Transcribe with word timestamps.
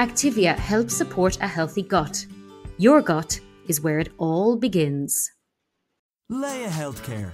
Activia 0.00 0.56
helps 0.56 0.96
support 0.96 1.36
a 1.42 1.46
healthy 1.46 1.82
gut. 1.82 2.24
Your 2.78 3.02
gut 3.02 3.38
is 3.68 3.82
where 3.82 3.98
it 3.98 4.08
all 4.16 4.56
begins. 4.56 5.30
Laya 6.30 6.70
Healthcare. 6.70 7.32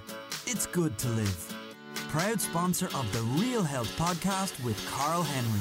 It's 0.49 0.67
good 0.67 0.99
to 0.99 1.09
live. 1.11 1.55
Proud 2.09 2.41
sponsor 2.41 2.87
of 2.87 3.07
the 3.13 3.23
Real 3.41 3.63
Health 3.63 3.97
podcast 3.97 4.65
with 4.65 4.85
Karl 4.91 5.23
Henry. 5.23 5.61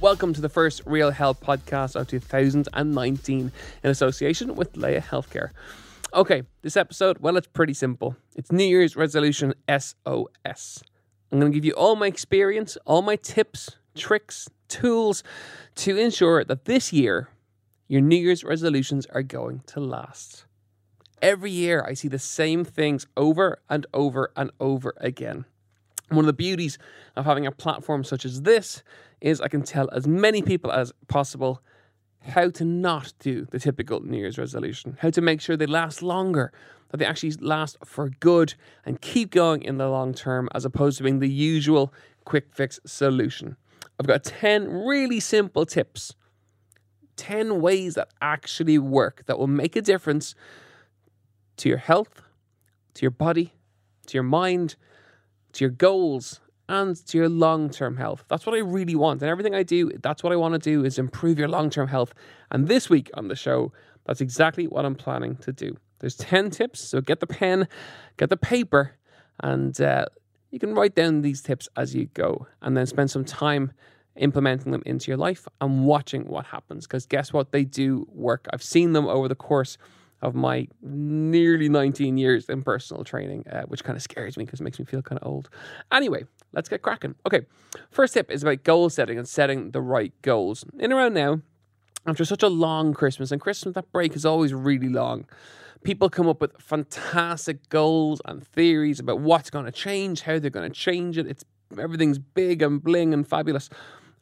Welcome 0.00 0.32
to 0.32 0.40
the 0.40 0.48
first 0.48 0.82
Real 0.84 1.12
Health 1.12 1.40
podcast 1.40 1.94
of 1.94 2.08
2019 2.08 3.52
in 3.84 3.90
association 3.90 4.56
with 4.56 4.76
Laya 4.76 5.00
Healthcare. 5.00 5.50
Okay, 6.12 6.42
this 6.62 6.76
episode, 6.76 7.18
well, 7.18 7.36
it's 7.36 7.46
pretty 7.46 7.72
simple. 7.72 8.16
It's 8.34 8.50
New 8.50 8.64
Year's 8.64 8.96
resolution 8.96 9.54
SOS. 9.68 10.82
I'm 11.30 11.38
going 11.38 11.52
to 11.52 11.56
give 11.56 11.64
you 11.64 11.72
all 11.74 11.94
my 11.94 12.08
experience, 12.08 12.76
all 12.84 13.00
my 13.00 13.14
tips, 13.14 13.76
tricks, 13.94 14.48
tools 14.66 15.22
to 15.76 15.96
ensure 15.96 16.42
that 16.42 16.64
this 16.64 16.92
year 16.92 17.28
your 17.86 18.00
New 18.00 18.16
Year's 18.16 18.42
resolutions 18.42 19.06
are 19.06 19.22
going 19.22 19.62
to 19.66 19.78
last. 19.78 20.46
Every 21.22 21.52
year, 21.52 21.84
I 21.86 21.94
see 21.94 22.08
the 22.08 22.18
same 22.18 22.64
things 22.64 23.06
over 23.16 23.60
and 23.68 23.86
over 23.94 24.32
and 24.34 24.50
over 24.58 24.94
again. 24.96 25.44
One 26.08 26.20
of 26.24 26.26
the 26.26 26.32
beauties 26.32 26.76
of 27.14 27.24
having 27.24 27.46
a 27.46 27.52
platform 27.52 28.02
such 28.02 28.24
as 28.24 28.42
this 28.42 28.82
is 29.20 29.40
I 29.40 29.46
can 29.46 29.62
tell 29.62 29.88
as 29.92 30.08
many 30.08 30.42
people 30.42 30.72
as 30.72 30.92
possible 31.06 31.62
how 32.22 32.50
to 32.50 32.64
not 32.64 33.12
do 33.18 33.46
the 33.46 33.58
typical 33.58 34.00
New 34.00 34.18
Year's 34.18 34.38
resolution, 34.38 34.96
how 35.00 35.10
to 35.10 35.20
make 35.20 35.40
sure 35.40 35.56
they 35.56 35.66
last 35.66 36.02
longer, 36.02 36.52
that 36.90 36.98
they 36.98 37.06
actually 37.06 37.32
last 37.40 37.78
for 37.84 38.10
good 38.20 38.54
and 38.84 39.00
keep 39.00 39.30
going 39.30 39.62
in 39.62 39.78
the 39.78 39.88
long 39.88 40.12
term 40.12 40.48
as 40.54 40.64
opposed 40.64 40.98
to 40.98 41.04
being 41.04 41.20
the 41.20 41.28
usual 41.28 41.92
quick 42.24 42.48
fix 42.52 42.78
solution. 42.84 43.56
I've 43.98 44.06
got 44.06 44.24
10 44.24 44.68
really 44.68 45.20
simple 45.20 45.66
tips, 45.66 46.14
10 47.16 47.60
ways 47.60 47.94
that 47.94 48.08
actually 48.20 48.78
work 48.78 49.24
that 49.26 49.38
will 49.38 49.46
make 49.46 49.76
a 49.76 49.82
difference 49.82 50.34
to 51.58 51.68
your 51.68 51.78
health, 51.78 52.22
to 52.94 53.02
your 53.02 53.10
body, 53.10 53.52
to 54.06 54.14
your 54.14 54.22
mind, 54.22 54.76
to 55.52 55.64
your 55.64 55.70
goals, 55.70 56.40
and 56.70 57.04
to 57.06 57.18
your 57.18 57.28
long 57.28 57.68
term 57.68 57.96
health. 57.96 58.24
That's 58.28 58.46
what 58.46 58.54
I 58.54 58.60
really 58.60 58.94
want. 58.94 59.20
And 59.20 59.28
everything 59.28 59.54
I 59.54 59.64
do, 59.64 59.90
that's 60.02 60.22
what 60.22 60.32
I 60.32 60.36
want 60.36 60.54
to 60.54 60.58
do 60.58 60.84
is 60.84 60.98
improve 60.98 61.38
your 61.38 61.48
long 61.48 61.68
term 61.68 61.88
health. 61.88 62.14
And 62.50 62.68
this 62.68 62.88
week 62.88 63.10
on 63.14 63.28
the 63.28 63.34
show, 63.34 63.72
that's 64.06 64.20
exactly 64.20 64.66
what 64.66 64.86
I'm 64.86 64.94
planning 64.94 65.36
to 65.38 65.52
do. 65.52 65.76
There's 65.98 66.16
10 66.16 66.50
tips. 66.50 66.80
So 66.80 67.00
get 67.00 67.18
the 67.18 67.26
pen, 67.26 67.68
get 68.16 68.30
the 68.30 68.36
paper, 68.36 68.92
and 69.40 69.78
uh, 69.80 70.06
you 70.52 70.60
can 70.60 70.74
write 70.74 70.94
down 70.94 71.22
these 71.22 71.42
tips 71.42 71.68
as 71.76 71.94
you 71.94 72.06
go 72.06 72.46
and 72.62 72.76
then 72.76 72.86
spend 72.86 73.10
some 73.10 73.24
time 73.24 73.72
implementing 74.16 74.70
them 74.70 74.82
into 74.86 75.10
your 75.10 75.18
life 75.18 75.48
and 75.60 75.84
watching 75.84 76.28
what 76.28 76.46
happens. 76.46 76.86
Because 76.86 77.04
guess 77.04 77.32
what? 77.32 77.50
They 77.50 77.64
do 77.64 78.06
work. 78.12 78.46
I've 78.52 78.62
seen 78.62 78.92
them 78.92 79.08
over 79.08 79.26
the 79.26 79.34
course 79.34 79.76
of 80.22 80.34
my 80.34 80.68
nearly 80.82 81.68
19 81.68 82.18
years 82.18 82.48
in 82.48 82.62
personal 82.62 83.04
training, 83.04 83.46
uh, 83.48 83.62
which 83.62 83.84
kind 83.84 83.96
of 83.96 84.02
scares 84.02 84.36
me 84.36 84.44
because 84.44 84.60
it 84.60 84.64
makes 84.64 84.78
me 84.78 84.84
feel 84.84 85.02
kind 85.02 85.18
of 85.20 85.26
old. 85.26 85.48
Anyway, 85.92 86.24
let's 86.52 86.68
get 86.68 86.82
cracking. 86.82 87.14
Okay, 87.26 87.46
first 87.90 88.14
tip 88.14 88.30
is 88.30 88.42
about 88.42 88.62
goal 88.62 88.90
setting 88.90 89.18
and 89.18 89.28
setting 89.28 89.70
the 89.70 89.80
right 89.80 90.12
goals. 90.22 90.64
In 90.78 90.92
around 90.92 91.14
now, 91.14 91.40
after 92.06 92.24
such 92.24 92.42
a 92.42 92.48
long 92.48 92.94
Christmas, 92.94 93.30
and 93.30 93.40
Christmas, 93.40 93.74
that 93.74 93.90
break 93.92 94.14
is 94.14 94.24
always 94.24 94.54
really 94.54 94.88
long. 94.88 95.26
People 95.82 96.10
come 96.10 96.28
up 96.28 96.40
with 96.40 96.52
fantastic 96.60 97.68
goals 97.70 98.20
and 98.26 98.46
theories 98.46 99.00
about 99.00 99.20
what's 99.20 99.48
going 99.48 99.64
to 99.64 99.72
change, 99.72 100.22
how 100.22 100.38
they're 100.38 100.50
going 100.50 100.70
to 100.70 100.74
change 100.74 101.16
it. 101.16 101.26
It's 101.26 101.44
everything's 101.78 102.18
big 102.18 102.62
and 102.62 102.82
bling 102.82 103.14
and 103.14 103.26
fabulous. 103.26 103.70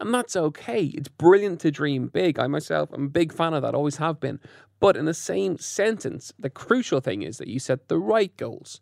And 0.01 0.15
that's 0.15 0.37
okay. 0.37 0.85
It's 0.85 1.09
brilliant 1.09 1.61
to 1.61 1.71
dream 1.71 2.09
big. 2.09 2.39
I 2.39 2.47
myself 2.47 2.93
am 2.93 3.07
a 3.07 3.09
big 3.09 3.33
fan 3.33 3.55
of 3.55 3.63
that, 3.63 3.75
always 3.75 3.97
have 3.97 4.21
been. 4.21 4.41
But 4.81 4.97
in 4.97 5.07
the 5.07 5.15
same 5.15 5.59
sentence, 5.59 6.33
the 6.39 6.51
crucial 6.51 7.01
thing 7.01 7.23
is 7.23 7.39
that 7.39 7.49
you 7.49 7.59
set 7.59 7.89
the 7.89 7.99
right 7.99 8.35
goals. 8.37 8.81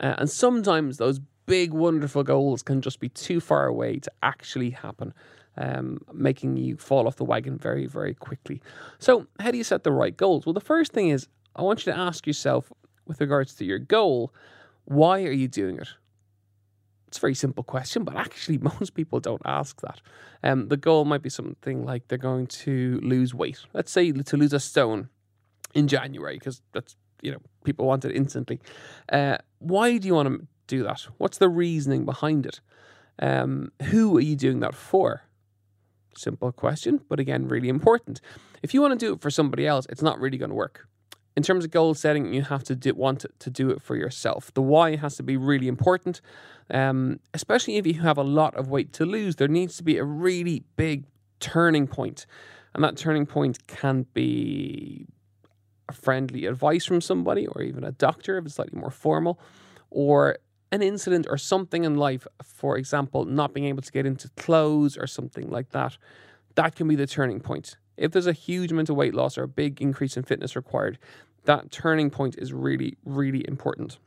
Uh, 0.00 0.14
and 0.18 0.30
sometimes 0.30 0.96
those 0.96 1.20
big, 1.46 1.72
wonderful 1.72 2.22
goals 2.22 2.62
can 2.62 2.80
just 2.80 3.00
be 3.00 3.08
too 3.08 3.40
far 3.40 3.66
away 3.66 3.98
to 3.98 4.12
actually 4.22 4.70
happen, 4.70 5.12
um, 5.56 6.00
making 6.12 6.56
you 6.56 6.76
fall 6.76 7.06
off 7.06 7.16
the 7.16 7.24
wagon 7.24 7.58
very, 7.58 7.86
very 7.86 8.14
quickly. 8.14 8.62
So, 8.98 9.26
how 9.40 9.50
do 9.50 9.58
you 9.58 9.64
set 9.64 9.82
the 9.82 9.92
right 9.92 10.16
goals? 10.16 10.46
Well, 10.46 10.52
the 10.52 10.60
first 10.60 10.92
thing 10.92 11.08
is 11.08 11.28
I 11.56 11.62
want 11.62 11.84
you 11.84 11.92
to 11.92 11.98
ask 11.98 12.26
yourself, 12.26 12.72
with 13.06 13.20
regards 13.20 13.54
to 13.56 13.64
your 13.64 13.78
goal, 13.78 14.32
why 14.86 15.24
are 15.24 15.32
you 15.32 15.48
doing 15.48 15.78
it? 15.78 15.88
It's 17.14 17.20
a 17.20 17.20
very 17.20 17.34
simple 17.36 17.62
question, 17.62 18.02
but 18.02 18.16
actually, 18.16 18.58
most 18.80 18.94
people 18.94 19.20
don't 19.20 19.40
ask 19.44 19.80
that. 19.82 20.00
Um, 20.42 20.66
the 20.66 20.76
goal 20.76 21.04
might 21.04 21.22
be 21.22 21.30
something 21.30 21.84
like 21.84 22.08
they're 22.08 22.18
going 22.18 22.48
to 22.64 22.98
lose 23.04 23.32
weight. 23.32 23.60
Let's 23.72 23.92
say 23.92 24.10
to 24.10 24.36
lose 24.36 24.52
a 24.52 24.58
stone 24.58 25.10
in 25.74 25.86
January, 25.86 26.34
because 26.40 26.60
that's 26.72 26.96
you 27.22 27.30
know 27.30 27.38
people 27.62 27.86
want 27.86 28.04
it 28.04 28.16
instantly. 28.16 28.58
Uh, 29.12 29.36
why 29.60 29.96
do 29.96 30.08
you 30.08 30.14
want 30.16 30.28
to 30.28 30.44
do 30.66 30.82
that? 30.82 31.02
What's 31.18 31.38
the 31.38 31.48
reasoning 31.48 32.04
behind 32.04 32.46
it? 32.46 32.60
Um, 33.20 33.70
who 33.90 34.16
are 34.16 34.20
you 34.20 34.34
doing 34.34 34.58
that 34.58 34.74
for? 34.74 35.22
Simple 36.16 36.50
question, 36.50 37.00
but 37.08 37.20
again, 37.20 37.46
really 37.46 37.68
important. 37.68 38.20
If 38.60 38.74
you 38.74 38.80
want 38.80 38.98
to 38.98 39.06
do 39.06 39.12
it 39.12 39.20
for 39.20 39.30
somebody 39.30 39.68
else, 39.68 39.86
it's 39.88 40.02
not 40.02 40.18
really 40.18 40.36
going 40.36 40.50
to 40.50 40.56
work 40.56 40.88
in 41.36 41.42
terms 41.42 41.64
of 41.64 41.70
goal 41.70 41.94
setting, 41.94 42.32
you 42.32 42.42
have 42.42 42.62
to 42.64 42.76
do, 42.76 42.94
want 42.94 43.26
to 43.38 43.50
do 43.50 43.70
it 43.70 43.82
for 43.82 43.96
yourself. 43.96 44.52
The 44.54 44.62
why 44.62 44.96
has 44.96 45.16
to 45.16 45.22
be 45.22 45.36
really 45.36 45.66
important, 45.66 46.20
um, 46.70 47.18
especially 47.32 47.76
if 47.76 47.86
you 47.86 48.00
have 48.00 48.18
a 48.18 48.22
lot 48.22 48.54
of 48.54 48.68
weight 48.68 48.92
to 48.94 49.04
lose. 49.04 49.36
There 49.36 49.48
needs 49.48 49.76
to 49.78 49.82
be 49.82 49.98
a 49.98 50.04
really 50.04 50.62
big 50.76 51.04
turning 51.40 51.86
point, 51.86 52.26
and 52.72 52.84
that 52.84 52.96
turning 52.96 53.26
point 53.26 53.66
can 53.66 54.06
be 54.14 55.06
a 55.88 55.92
friendly 55.92 56.46
advice 56.46 56.84
from 56.84 57.00
somebody, 57.00 57.46
or 57.48 57.62
even 57.62 57.84
a 57.84 57.92
doctor 57.92 58.38
if 58.38 58.46
it's 58.46 58.54
slightly 58.54 58.78
more 58.78 58.90
formal, 58.90 59.40
or 59.90 60.38
an 60.70 60.82
incident 60.82 61.26
or 61.28 61.36
something 61.36 61.84
in 61.84 61.96
life. 61.96 62.26
For 62.42 62.76
example, 62.76 63.24
not 63.24 63.52
being 63.52 63.66
able 63.66 63.82
to 63.82 63.92
get 63.92 64.06
into 64.06 64.28
clothes 64.36 64.96
or 64.96 65.06
something 65.06 65.50
like 65.50 65.70
that. 65.70 65.98
That 66.54 66.76
can 66.76 66.86
be 66.86 66.94
the 66.94 67.06
turning 67.06 67.40
point. 67.40 67.76
If 67.96 68.12
there's 68.12 68.26
a 68.26 68.32
huge 68.32 68.72
amount 68.72 68.90
of 68.90 68.96
weight 68.96 69.14
loss 69.14 69.38
or 69.38 69.44
a 69.44 69.48
big 69.48 69.80
increase 69.80 70.16
in 70.16 70.24
fitness 70.24 70.56
required, 70.56 70.98
that 71.44 71.70
turning 71.70 72.10
point 72.10 72.36
is 72.38 72.52
really, 72.52 72.96
really 73.04 73.44
important. 73.46 73.98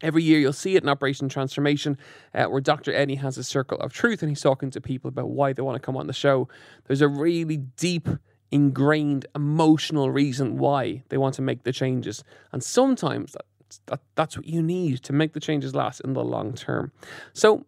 Every 0.00 0.22
year 0.22 0.38
you'll 0.38 0.52
see 0.52 0.76
it 0.76 0.82
in 0.82 0.88
Operation 0.88 1.28
Transformation, 1.28 1.98
uh, 2.32 2.44
where 2.44 2.60
Dr. 2.60 2.92
Eddie 2.94 3.16
has 3.16 3.36
a 3.36 3.42
circle 3.42 3.78
of 3.80 3.92
truth 3.92 4.22
and 4.22 4.30
he's 4.30 4.40
talking 4.40 4.70
to 4.70 4.80
people 4.80 5.08
about 5.08 5.30
why 5.30 5.52
they 5.52 5.62
want 5.62 5.74
to 5.74 5.84
come 5.84 5.96
on 5.96 6.06
the 6.06 6.12
show. 6.12 6.48
There's 6.86 7.00
a 7.00 7.08
really 7.08 7.56
deep, 7.56 8.08
ingrained, 8.52 9.26
emotional 9.34 10.10
reason 10.10 10.56
why 10.58 11.02
they 11.08 11.16
want 11.16 11.34
to 11.34 11.42
make 11.42 11.64
the 11.64 11.72
changes. 11.72 12.22
And 12.52 12.62
sometimes 12.62 13.32
that, 13.32 13.44
that, 13.86 14.00
that's 14.14 14.36
what 14.36 14.46
you 14.46 14.62
need 14.62 15.02
to 15.02 15.12
make 15.12 15.32
the 15.32 15.40
changes 15.40 15.74
last 15.74 16.00
in 16.00 16.12
the 16.12 16.22
long 16.22 16.54
term. 16.54 16.92
So, 17.32 17.66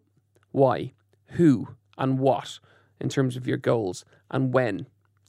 why, 0.51 0.93
who, 1.31 1.67
and 1.97 2.17
what 2.17 2.59
in 3.01 3.09
terms 3.09 3.35
of 3.35 3.47
your 3.47 3.57
goals, 3.57 4.05
and 4.29 4.53
when 4.53 4.85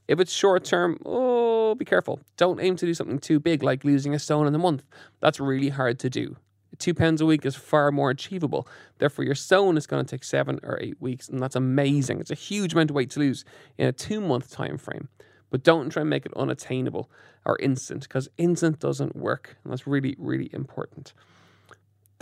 if 0.08 0.20
it's 0.20 0.32
short 0.32 0.64
term, 0.64 0.99
oh, 1.04 1.75
be 1.75 1.84
careful. 1.84 2.20
Don't 2.37 2.60
aim 2.60 2.76
to 2.76 2.87
do 2.87 2.94
something 2.94 3.19
too 3.19 3.40
big 3.40 3.62
like 3.62 3.84
losing 3.84 4.14
a 4.14 4.19
stone 4.19 4.46
in 4.46 4.54
a 4.54 4.58
month. 4.58 4.82
That's 5.20 5.40
really 5.40 5.70
hard 5.70 5.99
to 6.00 6.10
do. 6.10 6.37
Two 6.78 6.94
pounds 6.94 7.20
a 7.20 7.26
week 7.26 7.44
is 7.46 7.54
far 7.54 7.93
more 7.93 8.10
achievable. 8.10 8.66
Therefore, 8.99 9.25
your 9.25 9.34
stone 9.34 9.76
is 9.76 9.87
going 9.87 10.04
to 10.04 10.10
take 10.10 10.25
seven 10.25 10.58
or 10.62 10.78
eight 10.81 11.00
weeks, 11.00 11.28
and 11.28 11.40
that's 11.40 11.54
amazing. 11.54 12.20
It's 12.20 12.31
a 12.31 12.34
huge 12.34 12.72
amount 12.72 12.90
of 12.90 12.96
weight 12.96 13.10
to 13.10 13.20
lose 13.20 13.44
in 13.78 13.87
a 13.87 13.93
two 13.93 14.20
month 14.20 14.50
time 14.50 14.78
frame. 14.78 15.08
But 15.50 15.62
don't 15.62 15.90
try 15.90 16.00
and 16.00 16.10
make 16.10 16.25
it 16.25 16.32
unattainable 16.34 17.10
or 17.44 17.58
instant 17.58 18.02
because 18.05 18.28
instant 18.38 18.81
doesn't 18.81 19.14
work. 19.14 19.56
And 19.62 19.72
that's 19.72 19.87
really, 19.87 20.16
really 20.19 20.48
important. 20.52 21.12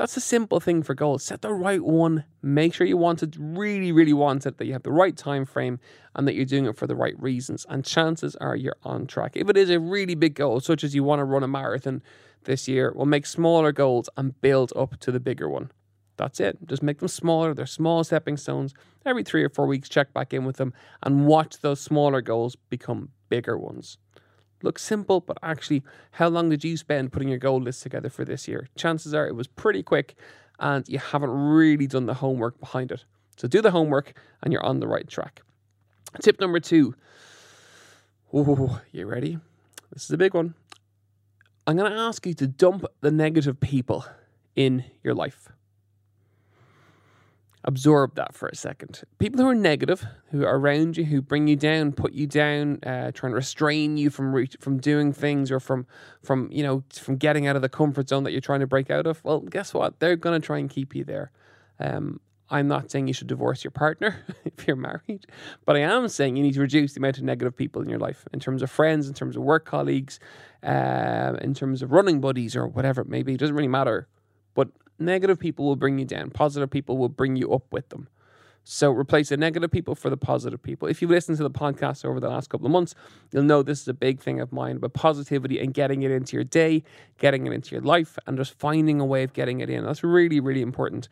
That's 0.01 0.17
a 0.17 0.21
simple 0.23 0.61
thing 0.61 0.83
for 0.83 0.95
goals. 0.95 1.23
Set 1.23 1.43
the 1.43 1.53
right 1.53 1.85
one. 1.85 2.25
Make 2.41 2.73
sure 2.73 2.87
you 2.87 2.97
want 2.97 3.23
it, 3.23 3.37
really, 3.39 3.93
really 3.93 4.15
want 4.15 4.47
it, 4.47 4.57
that 4.57 4.65
you 4.65 4.73
have 4.73 4.83
the 4.83 4.91
right 4.91 5.15
time 5.15 5.45
frame 5.45 5.79
and 6.17 6.27
that 6.27 6.33
you're 6.33 6.47
doing 6.47 6.65
it 6.65 6.79
for 6.79 6.87
the 6.87 6.97
right 6.97 7.13
reasons. 7.21 7.67
And 7.69 7.85
chances 7.85 8.35
are 8.37 8.57
you're 8.57 8.79
on 8.83 9.07
track. 9.07 9.33
If 9.35 9.51
it 9.51 9.59
is 9.59 9.69
a 9.69 9.79
really 9.79 10.15
big 10.15 10.37
goal, 10.37 10.61
such 10.61 10.85
as 10.85 10.95
you 10.95 11.05
want 11.05 11.21
to 11.21 11.25
run 11.25 11.43
a 11.43 11.49
marathon 11.49 12.03
this 12.45 12.67
year, 12.67 12.95
well, 12.97 13.05
make 13.05 13.27
smaller 13.27 13.73
goals 13.73 14.09
and 14.17 14.41
build 14.41 14.73
up 14.75 14.99
to 15.01 15.13
the 15.13 15.21
bigger 15.21 15.51
one. 15.51 15.71
That's 16.17 16.41
it. 16.41 16.57
Just 16.67 16.83
make 16.83 17.01
them 17.01 17.09
smaller. 17.09 17.53
They're 17.53 17.67
small 17.67 18.03
stepping 18.03 18.39
stones. 18.39 18.73
Every 19.05 19.23
three 19.23 19.45
or 19.45 19.51
four 19.51 19.67
weeks, 19.67 19.91
check 19.91 20.15
back 20.15 20.33
in 20.33 20.47
with 20.47 20.57
them 20.57 20.73
and 21.03 21.27
watch 21.27 21.59
those 21.59 21.79
smaller 21.79 22.23
goals 22.23 22.57
become 22.71 23.11
bigger 23.29 23.59
ones. 23.59 23.99
Looks 24.63 24.83
simple, 24.83 25.21
but 25.21 25.39
actually, 25.43 25.83
how 26.13 26.29
long 26.29 26.51
did 26.51 26.65
you 26.65 26.77
spend 26.77 27.13
putting 27.13 27.29
your 27.29 27.39
goal 27.39 27.61
list 27.61 27.83
together 27.83 28.11
for 28.11 28.25
this 28.25 28.47
year? 28.47 28.69
Chances 28.77 29.15
are 29.15 29.27
it 29.27 29.35
was 29.35 29.47
pretty 29.47 29.83
quick 29.83 30.15
and 30.59 30.87
you 30.89 30.99
haven't 30.99 31.31
really 31.31 31.87
done 31.87 32.07
the 32.07 32.15
homework 32.15 32.61
behind 32.61 32.93
it. 32.93 33.05
So 33.37 33.49
do 33.49 33.63
the 33.63 33.71
homework 33.71 34.13
and 34.43 34.53
you're 34.53 34.65
on 34.65 34.81
the 34.81 34.87
right 34.87 35.09
track. 35.09 35.43
Tip 36.21 36.41
number 36.41 36.61
two. 36.61 36.95
Oh, 38.33 38.81
you 38.93 39.07
ready? 39.07 39.39
This 39.93 40.05
is 40.05 40.11
a 40.11 40.19
big 40.19 40.35
one. 40.35 40.55
I'm 41.67 41.77
going 41.77 41.91
to 41.91 41.99
ask 41.99 42.27
you 42.27 42.35
to 42.35 42.47
dump 42.47 42.85
the 43.01 43.11
negative 43.11 43.61
people 43.61 44.05
in 44.55 44.85
your 45.03 45.15
life 45.15 45.49
absorb 47.65 48.15
that 48.15 48.35
for 48.35 48.49
a 48.49 48.55
second. 48.55 49.03
People 49.19 49.41
who 49.41 49.49
are 49.49 49.55
negative, 49.55 50.05
who 50.31 50.45
are 50.45 50.59
around 50.59 50.97
you, 50.97 51.05
who 51.05 51.21
bring 51.21 51.47
you 51.47 51.57
down, 51.57 51.93
put 51.93 52.13
you 52.13 52.27
down, 52.27 52.79
uh, 52.85 53.11
trying 53.13 53.33
to 53.33 53.37
restrain 53.37 53.97
you 53.97 54.11
from 54.11 54.35
re- 54.35 54.49
from 54.61 54.79
doing 54.79 55.13
things 55.13 55.51
or 55.51 55.61
from 55.61 55.87
from 56.23 56.49
you 56.51 56.63
know 56.63 56.83
from 56.93 57.17
getting 57.17 57.47
out 57.47 57.57
of 57.57 57.63
the 57.63 57.69
comfort 57.69 58.09
zone 58.09 58.25
that 58.25 58.33
you're 58.33 58.41
trying 58.41 58.61
to 58.61 58.67
break 58.67 58.91
out 58.91 59.07
of. 59.07 59.23
Well, 59.25 59.41
guess 59.41 59.75
what? 59.75 60.01
They're 60.01 60.17
going 60.17 60.41
to 60.41 60.45
try 60.45 60.59
and 60.59 60.71
keep 60.71 60.95
you 60.95 61.05
there. 61.05 61.33
Um, 61.79 62.21
I'm 62.53 62.67
not 62.67 62.91
saying 62.91 63.07
you 63.07 63.15
should 63.15 63.29
divorce 63.29 63.63
your 63.63 63.71
partner 63.71 64.25
if 64.45 64.67
you're 64.67 64.77
married, 64.77 65.27
but 65.65 65.77
I 65.77 65.81
am 65.81 66.09
saying 66.09 66.37
you 66.37 66.43
need 66.43 66.55
to 66.55 66.61
reduce 66.61 66.95
the 66.95 67.01
amount 67.01 67.19
of 67.19 67.25
negative 67.25 67.57
people 67.57 67.81
in 67.81 67.89
your 67.89 68.01
life 68.01 68.27
in 68.33 68.41
terms 68.41 68.63
of 68.63 68.71
friends, 68.71 69.07
in 69.07 69.15
terms 69.15 69.37
of 69.37 69.43
work 69.43 69.65
colleagues, 69.65 70.19
uh, 70.65 71.37
in 71.41 71.55
terms 71.55 71.81
of 71.81 71.93
running 71.93 72.21
buddies 72.21 72.57
or 72.57 72.67
whatever 72.67 73.03
it 73.03 73.09
may 73.09 73.23
be. 73.23 73.35
It 73.35 73.41
doesn't 73.41 73.55
really 73.55 73.69
matter. 73.69 74.09
But 74.55 74.71
Negative 75.01 75.39
people 75.39 75.65
will 75.65 75.77
bring 75.77 75.99
you 75.99 76.05
down. 76.05 76.31
Positive 76.31 76.71
people 76.71 76.99
will 76.99 77.09
bring 77.09 77.35
you 77.35 77.53
up 77.53 77.65
with 77.73 77.89
them. 77.89 78.09
So 78.63 78.93
replace 78.93 79.31
the 79.31 79.39
negative 79.39 79.71
people 79.71 79.95
for 79.95 80.11
the 80.11 80.19
positive 80.19 80.63
people. 80.63 80.87
If 80.87 81.01
you've 81.01 81.11
listened 81.11 81.39
to 81.39 81.43
the 81.43 81.51
podcast 81.51 82.05
over 82.05 82.21
the 82.21 82.29
last 82.29 82.51
couple 82.51 82.67
of 82.67 82.73
months, 82.73 82.95
you'll 83.33 83.43
know 83.43 83.63
this 83.63 83.81
is 83.81 83.89
a 83.89 83.95
big 83.95 84.21
thing 84.21 84.39
of 84.39 84.53
mine 84.53 84.77
about 84.77 84.93
positivity 84.93 85.59
and 85.59 85.73
getting 85.73 86.03
it 86.03 86.11
into 86.11 86.37
your 86.37 86.45
day, 86.45 86.85
getting 87.19 87.47
it 87.47 87.53
into 87.53 87.75
your 87.75 87.81
life, 87.81 88.19
and 88.27 88.37
just 88.37 88.59
finding 88.59 89.01
a 89.01 89.05
way 89.05 89.23
of 89.23 89.33
getting 89.33 89.61
it 89.61 89.71
in. 89.71 89.85
That's 89.85 90.05
really, 90.05 90.41
really 90.41 90.61
important. 90.61 91.09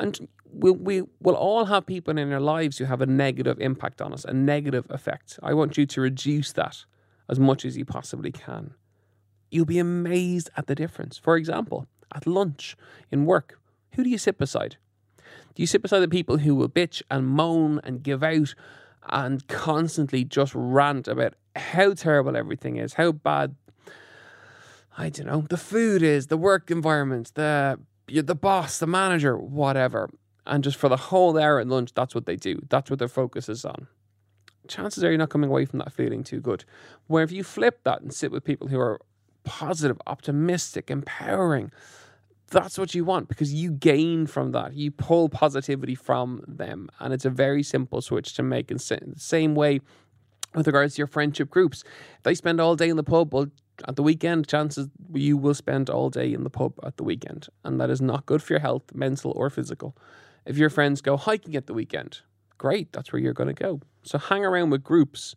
And 0.00 0.28
we, 0.52 0.72
we 0.72 1.02
will 1.20 1.36
all 1.36 1.66
have 1.66 1.86
people 1.86 2.18
in 2.18 2.32
our 2.32 2.40
lives 2.40 2.78
who 2.78 2.86
have 2.86 3.00
a 3.00 3.06
negative 3.06 3.60
impact 3.60 4.02
on 4.02 4.12
us, 4.12 4.24
a 4.24 4.32
negative 4.32 4.86
effect. 4.90 5.38
I 5.42 5.54
want 5.54 5.78
you 5.78 5.86
to 5.86 6.00
reduce 6.00 6.52
that 6.52 6.84
as 7.28 7.38
much 7.38 7.64
as 7.64 7.76
you 7.76 7.84
possibly 7.84 8.32
can. 8.32 8.74
You'll 9.50 9.64
be 9.64 9.78
amazed 9.78 10.50
at 10.56 10.66
the 10.66 10.74
difference. 10.74 11.16
For 11.16 11.36
example, 11.36 11.86
at 12.14 12.26
lunch, 12.26 12.76
in 13.10 13.24
work, 13.26 13.60
who 13.92 14.04
do 14.04 14.10
you 14.10 14.18
sit 14.18 14.38
beside? 14.38 14.76
Do 15.54 15.62
you 15.62 15.66
sit 15.66 15.82
beside 15.82 16.00
the 16.00 16.08
people 16.08 16.38
who 16.38 16.54
will 16.54 16.68
bitch 16.68 17.02
and 17.10 17.26
moan 17.26 17.80
and 17.84 18.02
give 18.02 18.22
out 18.22 18.54
and 19.08 19.46
constantly 19.48 20.24
just 20.24 20.52
rant 20.54 21.08
about 21.08 21.34
how 21.56 21.94
terrible 21.94 22.36
everything 22.36 22.76
is, 22.76 22.94
how 22.94 23.12
bad 23.12 23.56
I 24.96 25.10
don't 25.10 25.26
know, 25.26 25.44
the 25.48 25.56
food 25.56 26.02
is, 26.02 26.26
the 26.26 26.36
work 26.36 26.72
environment, 26.72 27.32
the 27.34 27.78
the 28.08 28.34
boss, 28.34 28.78
the 28.78 28.86
manager, 28.86 29.36
whatever. 29.36 30.10
And 30.44 30.64
just 30.64 30.76
for 30.76 30.88
the 30.88 30.96
whole 30.96 31.38
hour 31.38 31.60
at 31.60 31.68
lunch, 31.68 31.92
that's 31.94 32.14
what 32.14 32.26
they 32.26 32.36
do. 32.36 32.60
That's 32.68 32.90
what 32.90 32.98
their 32.98 33.06
focus 33.06 33.48
is 33.48 33.64
on. 33.64 33.86
Chances 34.66 35.04
are 35.04 35.08
you're 35.10 35.18
not 35.18 35.28
coming 35.28 35.50
away 35.50 35.66
from 35.66 35.78
that 35.80 35.92
feeling 35.92 36.24
too 36.24 36.40
good. 36.40 36.64
Where 37.06 37.22
if 37.22 37.30
you 37.30 37.44
flip 37.44 37.80
that 37.84 38.00
and 38.00 38.12
sit 38.12 38.32
with 38.32 38.44
people 38.44 38.68
who 38.68 38.80
are 38.80 39.00
positive, 39.44 40.00
optimistic, 40.06 40.90
empowering. 40.90 41.70
That's 42.50 42.78
what 42.78 42.94
you 42.94 43.04
want 43.04 43.28
because 43.28 43.52
you 43.52 43.72
gain 43.72 44.26
from 44.26 44.52
that. 44.52 44.74
You 44.74 44.90
pull 44.90 45.28
positivity 45.28 45.94
from 45.94 46.42
them. 46.46 46.88
And 46.98 47.12
it's 47.12 47.24
a 47.24 47.30
very 47.30 47.62
simple 47.62 48.00
switch 48.00 48.34
to 48.34 48.42
make 48.42 48.70
in 48.70 48.78
the 48.78 49.12
same 49.16 49.54
way 49.54 49.80
with 50.54 50.66
regards 50.66 50.94
to 50.94 50.98
your 50.98 51.06
friendship 51.06 51.50
groups. 51.50 51.84
If 52.16 52.22
they 52.22 52.34
spend 52.34 52.60
all 52.60 52.74
day 52.74 52.88
in 52.88 52.96
the 52.96 53.04
pub, 53.04 53.34
well, 53.34 53.48
at 53.86 53.96
the 53.96 54.02
weekend, 54.02 54.48
chances 54.48 54.88
you 55.12 55.36
will 55.36 55.54
spend 55.54 55.88
all 55.90 56.10
day 56.10 56.32
in 56.32 56.42
the 56.42 56.50
pub 56.50 56.72
at 56.82 56.96
the 56.96 57.04
weekend. 57.04 57.48
And 57.64 57.80
that 57.80 57.90
is 57.90 58.00
not 58.00 58.26
good 58.26 58.42
for 58.42 58.54
your 58.54 58.60
health, 58.60 58.94
mental 58.94 59.32
or 59.36 59.50
physical. 59.50 59.96
If 60.46 60.56
your 60.56 60.70
friends 60.70 61.00
go 61.00 61.16
hiking 61.16 61.54
at 61.54 61.66
the 61.66 61.74
weekend, 61.74 62.20
great, 62.56 62.92
that's 62.92 63.12
where 63.12 63.20
you're 63.20 63.34
going 63.34 63.54
to 63.54 63.62
go. 63.62 63.80
So 64.02 64.18
hang 64.18 64.44
around 64.44 64.70
with 64.70 64.82
groups 64.82 65.36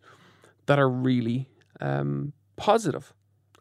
that 0.66 0.80
are 0.80 0.90
really 0.90 1.50
um, 1.82 2.34
positive. 2.56 3.14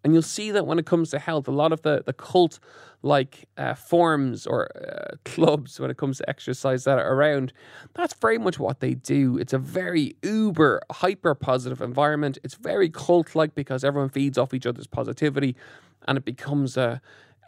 And 0.02 0.12
you'll 0.12 0.22
see 0.22 0.50
that 0.50 0.66
when 0.66 0.78
it 0.78 0.86
comes 0.86 1.10
to 1.10 1.18
health, 1.18 1.46
a 1.46 1.52
lot 1.52 1.72
of 1.72 1.82
the, 1.82 2.02
the 2.04 2.12
cult 2.12 2.58
like 3.02 3.48
uh, 3.56 3.74
forms 3.74 4.46
or 4.46 4.68
uh, 4.76 5.16
clubs 5.24 5.80
when 5.80 5.90
it 5.90 5.96
comes 5.96 6.18
to 6.18 6.28
exercise 6.28 6.84
that 6.84 6.98
are 6.98 7.14
around, 7.14 7.52
that's 7.94 8.14
very 8.14 8.38
much 8.38 8.58
what 8.58 8.80
they 8.80 8.94
do. 8.94 9.38
It's 9.38 9.52
a 9.52 9.58
very 9.58 10.16
uber, 10.22 10.80
hyper 10.90 11.34
positive 11.34 11.80
environment. 11.80 12.38
It's 12.44 12.54
very 12.54 12.88
cult 12.88 13.34
like 13.34 13.54
because 13.54 13.84
everyone 13.84 14.10
feeds 14.10 14.38
off 14.38 14.54
each 14.54 14.66
other's 14.66 14.86
positivity 14.86 15.56
and 16.06 16.18
it 16.18 16.24
becomes 16.24 16.76
a, 16.76 17.00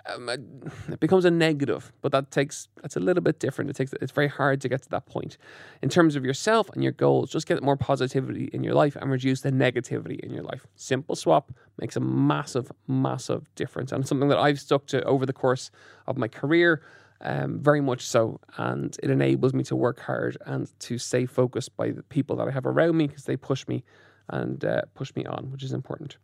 um, 0.07 0.29
it 0.29 1.01
becomes 1.01 1.25
a 1.25 1.31
negative, 1.31 1.93
but 2.01 2.13
that 2.13 2.31
takes 2.31 2.69
that's 2.81 2.97
a 2.97 3.01
little 3.01 3.23
bit 3.23 3.39
different. 3.39 3.71
It 3.71 3.77
takes 3.77 3.93
it's 3.95 4.13
very 4.13 4.29
hard 4.29 4.61
to 4.63 4.69
get 4.69 4.83
to 4.83 4.89
that 4.91 5.07
point. 5.07 5.39
In 5.81 5.89
terms 5.89 6.17
of 6.17 6.25
yourself 6.25 6.69
and 6.71 6.83
your 6.83 6.93
goals, 6.93 7.31
just 7.31 7.47
get 7.47 7.63
more 7.63 7.77
positivity 7.77 8.51
in 8.53 8.65
your 8.65 8.75
life 8.75 8.97
and 8.97 9.11
reduce 9.11 9.43
the 9.43 9.53
negativity 9.53 10.19
in 10.21 10.33
your 10.33 10.43
life. 10.43 10.67
Simple 10.75 11.15
swap 11.15 11.53
makes 11.79 11.97
a 11.97 12.01
massive, 12.01 12.73
massive 12.89 13.55
difference, 13.55 13.93
and 13.93 14.07
something 14.07 14.29
that 14.29 14.39
I've 14.39 14.61
stuck 14.61 14.87
to 14.87 15.03
over 15.05 15.25
the 15.27 15.33
course 15.33 15.71
of 16.07 16.17
my 16.17 16.29
career. 16.29 16.83
Um, 17.25 17.61
very 17.61 17.81
much 17.81 18.05
so, 18.05 18.41
and 18.57 18.97
it 19.01 19.09
enables 19.09 19.55
me 19.55 19.63
to 19.65 19.77
work 19.77 20.01
hard 20.01 20.37
and 20.45 20.69
to 20.81 20.99
stay 20.99 21.25
focused 21.25 21.77
by 21.77 21.93
the 21.93 22.03
people 22.03 22.35
that 22.37 22.49
I 22.49 22.51
have 22.51 22.67
around 22.67 22.97
me 22.97 23.07
because 23.07 23.27
they 23.27 23.37
push 23.37 23.69
me 23.69 23.85
and 24.29 24.65
uh, 24.65 24.83
push 24.95 25.15
me 25.15 25.25
on, 25.27 25.53
which 25.53 25.63
is 25.63 25.73
important. 25.73 26.17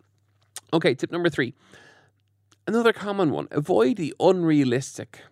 Okay, 0.72 0.96
tip 0.96 1.12
number 1.12 1.28
three 1.28 1.54
Another 2.68 2.92
common 2.92 3.30
one 3.30 3.48
avoid 3.50 3.96
the 3.96 4.14
unrealistic. 4.20 5.22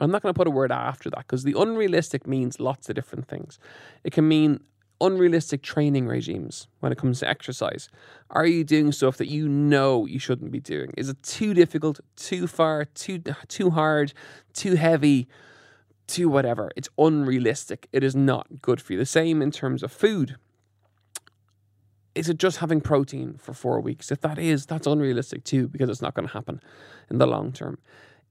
I'm 0.00 0.10
not 0.10 0.22
going 0.22 0.32
to 0.32 0.38
put 0.38 0.46
a 0.46 0.50
word 0.50 0.72
after 0.72 1.10
that 1.10 1.26
because 1.26 1.42
the 1.44 1.54
unrealistic 1.58 2.26
means 2.26 2.58
lots 2.58 2.88
of 2.88 2.94
different 2.94 3.28
things. 3.28 3.58
It 4.02 4.14
can 4.14 4.26
mean 4.26 4.60
unrealistic 4.98 5.60
training 5.60 6.06
regimes 6.06 6.68
when 6.80 6.90
it 6.90 6.96
comes 6.96 7.20
to 7.20 7.28
exercise. 7.28 7.90
Are 8.30 8.46
you 8.46 8.64
doing 8.64 8.92
stuff 8.92 9.18
that 9.18 9.28
you 9.28 9.46
know 9.46 10.06
you 10.06 10.18
shouldn't 10.18 10.52
be 10.52 10.60
doing? 10.60 10.94
Is 10.96 11.10
it 11.10 11.22
too 11.22 11.52
difficult, 11.52 12.00
too 12.16 12.46
far, 12.46 12.86
too 12.86 13.22
too 13.48 13.68
hard, 13.68 14.14
too 14.54 14.76
heavy, 14.76 15.28
too 16.06 16.30
whatever? 16.30 16.70
It's 16.76 16.88
unrealistic. 16.96 17.88
It 17.92 18.02
is 18.02 18.16
not 18.16 18.62
good 18.62 18.80
for 18.80 18.94
you. 18.94 18.98
The 18.98 19.04
same 19.04 19.42
in 19.42 19.50
terms 19.50 19.82
of 19.82 19.92
food 19.92 20.38
is 22.18 22.28
it 22.28 22.38
just 22.38 22.58
having 22.58 22.80
protein 22.80 23.38
for 23.38 23.54
four 23.54 23.80
weeks? 23.80 24.10
If 24.10 24.20
that 24.22 24.38
is, 24.38 24.66
that's 24.66 24.86
unrealistic 24.86 25.44
too, 25.44 25.68
because 25.68 25.88
it's 25.88 26.02
not 26.02 26.14
going 26.14 26.26
to 26.26 26.32
happen 26.32 26.60
in 27.10 27.18
the 27.18 27.26
long 27.26 27.52
term. 27.52 27.78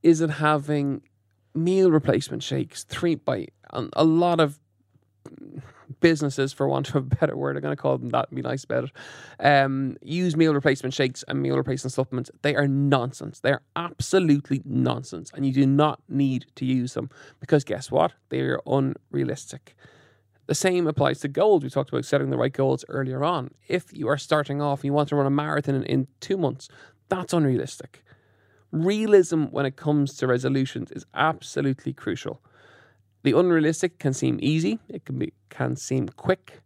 Is 0.04 0.20
it 0.20 0.30
having 0.30 1.02
meal 1.56 1.90
replacement 1.90 2.44
shakes? 2.44 2.84
Three 2.84 3.16
by 3.16 3.48
a 3.72 4.04
lot 4.04 4.42
of 4.42 4.60
businesses, 6.02 6.52
for 6.54 6.68
want 6.68 6.90
of 6.90 6.96
a 6.96 7.02
better 7.02 7.36
word, 7.36 7.56
I'm 7.56 7.62
going 7.62 7.76
to 7.76 7.82
call 7.82 7.98
them 7.98 8.10
that 8.10 8.34
be 8.34 8.42
nice 8.42 8.66
about 8.66 8.86
it. 8.86 8.92
Um, 9.40 9.98
use 10.02 10.36
meal 10.36 10.54
replacement 10.54 10.94
shakes 10.94 11.24
and 11.28 11.42
meal 11.42 11.56
replacement 11.56 11.94
supplements. 11.94 12.30
They 12.42 12.56
are 12.56 12.68
nonsense. 12.68 13.40
They 13.40 13.52
are 13.52 13.62
absolutely 13.76 14.62
nonsense, 14.66 15.32
and 15.34 15.46
you 15.46 15.54
do 15.54 15.66
not 15.66 16.02
need 16.10 16.48
to 16.56 16.66
use 16.66 16.94
them 16.94 17.10
because 17.40 17.64
guess 17.64 17.90
what? 17.90 18.14
They 18.30 18.42
are 18.42 18.60
unrealistic. 18.68 19.76
The 20.48 20.56
same 20.56 20.88
applies 20.88 21.20
to 21.20 21.28
goals. 21.28 21.64
We 21.64 21.70
talked 21.70 21.90
about 21.90 22.06
setting 22.06 22.30
the 22.30 22.38
right 22.38 22.54
goals 22.54 22.86
earlier 22.88 23.24
on. 23.24 23.52
If 23.68 23.96
you 23.96 24.08
are 24.08 24.18
starting 24.18 24.62
off 24.62 24.80
and 24.80 24.86
you 24.86 24.94
want 24.94 25.10
to 25.10 25.16
run 25.16 25.26
a 25.26 25.30
marathon 25.30 25.76
in, 25.76 25.84
in 25.84 26.08
two 26.22 26.38
months, 26.38 26.70
that's 27.10 27.34
unrealistic. 27.34 28.04
Realism 28.72 29.46
when 29.46 29.66
it 29.66 29.76
comes 29.76 30.16
to 30.18 30.28
resolutions 30.28 30.92
is 30.92 31.06
absolutely 31.14 31.94
crucial. 31.94 32.42
The 33.24 33.38
unrealistic 33.38 34.00
can 34.00 34.14
seem 34.14 34.40
easy, 34.42 34.80
it 34.88 35.04
can 35.04 35.20
be 35.20 35.34
can 35.50 35.76
seem 35.76 36.08
quick, 36.08 36.62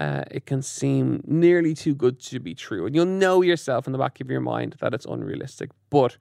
uh, 0.00 0.22
it 0.30 0.46
can 0.46 0.62
seem 0.62 1.22
nearly 1.26 1.74
too 1.74 1.94
good 1.94 2.20
to 2.20 2.38
be 2.38 2.54
true. 2.54 2.86
And 2.86 2.94
you'll 2.94 3.06
know 3.06 3.42
yourself 3.42 3.86
in 3.86 3.92
the 3.92 3.98
back 3.98 4.20
of 4.20 4.30
your 4.30 4.40
mind 4.40 4.76
that 4.80 4.94
it's 4.94 5.06
unrealistic. 5.06 5.70
But 5.90 6.16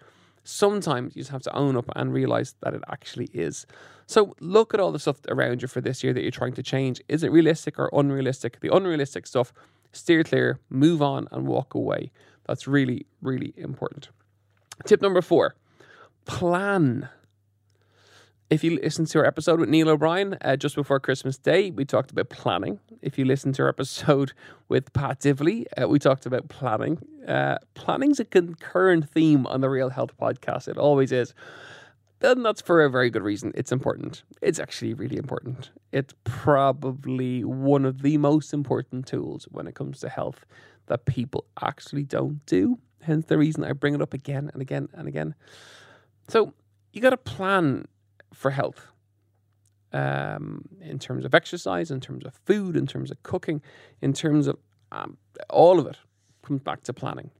sometimes 0.45 1.15
you 1.15 1.21
just 1.21 1.31
have 1.31 1.41
to 1.43 1.55
own 1.55 1.75
up 1.75 1.89
and 1.95 2.13
realize 2.13 2.55
that 2.61 2.73
it 2.73 2.81
actually 2.87 3.29
is. 3.33 3.65
So 4.07 4.35
look 4.39 4.73
at 4.73 4.79
all 4.79 4.91
the 4.91 4.99
stuff 4.99 5.17
around 5.27 5.61
you 5.61 5.67
for 5.67 5.81
this 5.81 6.03
year 6.03 6.13
that 6.13 6.21
you're 6.21 6.31
trying 6.31 6.53
to 6.53 6.63
change. 6.63 7.01
Is 7.09 7.23
it 7.23 7.31
realistic 7.31 7.77
or 7.79 7.89
unrealistic? 7.91 8.59
The 8.61 8.73
unrealistic 8.73 9.27
stuff, 9.27 9.51
steer 9.91 10.23
clear, 10.23 10.59
move 10.69 11.01
on, 11.01 11.27
and 11.31 11.47
walk 11.47 11.73
away. 11.73 12.11
That's 12.47 12.67
really, 12.67 13.07
really 13.21 13.53
important. 13.57 14.09
Tip 14.85 15.01
number 15.01 15.21
four 15.21 15.55
plan 16.25 17.09
if 18.49 18.63
you 18.63 18.79
listen 18.81 19.05
to 19.05 19.19
our 19.19 19.25
episode 19.25 19.59
with 19.59 19.69
Neil 19.69 19.89
O'Brien 19.89 20.37
uh, 20.41 20.55
just 20.55 20.75
before 20.75 20.99
Christmas 20.99 21.37
Day, 21.37 21.71
we 21.71 21.83
talked 21.83 22.11
about 22.11 22.29
planning. 22.29 22.79
If 23.01 23.17
you 23.17 23.25
listen 23.25 23.53
to 23.53 23.63
our 23.63 23.69
episode 23.69 24.33
with 24.69 24.93
Pat 24.93 25.19
Divilly, 25.19 25.65
uh, 25.81 25.87
we 25.87 25.97
talked 25.97 26.27
about 26.27 26.47
planning. 26.47 26.99
Uh, 27.27 27.57
planning's 27.73 28.19
a 28.19 28.25
concurrent 28.25 29.09
theme 29.09 29.47
on 29.47 29.61
the 29.61 29.69
Real 29.69 29.89
Health 29.89 30.15
podcast. 30.21 30.67
It 30.67 30.77
always 30.77 31.11
is. 31.11 31.33
And 32.21 32.45
that's 32.45 32.61
for 32.61 32.83
a 32.83 32.89
very 32.89 33.09
good 33.09 33.23
reason. 33.23 33.51
It's 33.55 33.71
important. 33.71 34.23
It's 34.41 34.59
actually 34.59 34.93
really 34.93 35.17
important. 35.17 35.71
It's 35.91 36.13
probably 36.23 37.43
one 37.43 37.83
of 37.83 38.03
the 38.03 38.17
most 38.17 38.53
important 38.53 39.07
tools 39.07 39.47
when 39.51 39.65
it 39.67 39.73
comes 39.73 39.99
to 40.01 40.09
health 40.09 40.45
that 40.85 41.05
people 41.05 41.45
actually 41.61 42.03
don't 42.03 42.45
do. 42.45 42.77
Hence 43.01 43.25
the 43.25 43.37
reason 43.37 43.63
I 43.63 43.73
bring 43.73 43.95
it 43.95 44.01
up 44.01 44.13
again 44.13 44.49
and 44.53 44.61
again 44.61 44.87
and 44.93 45.07
again. 45.07 45.35
So 46.27 46.53
you 46.93 47.01
got 47.01 47.11
to 47.11 47.17
plan 47.17 47.85
for 48.35 48.51
health 48.51 48.87
um, 49.93 50.65
in 50.81 50.99
terms 50.99 51.25
of 51.25 51.33
exercise, 51.33 51.89
in 51.89 52.01
terms 52.01 52.25
of 52.25 52.33
food, 52.45 52.75
in 52.75 52.85
terms 52.85 53.11
of 53.11 53.21
cooking, 53.23 53.61
in 54.01 54.13
terms 54.13 54.47
of 54.47 54.57
um, 54.91 55.17
all 55.49 55.79
of 55.79 55.87
it 55.87 55.97
comes 56.43 56.61
back 56.61 56.83
to 56.83 56.93
planning. 56.93 57.31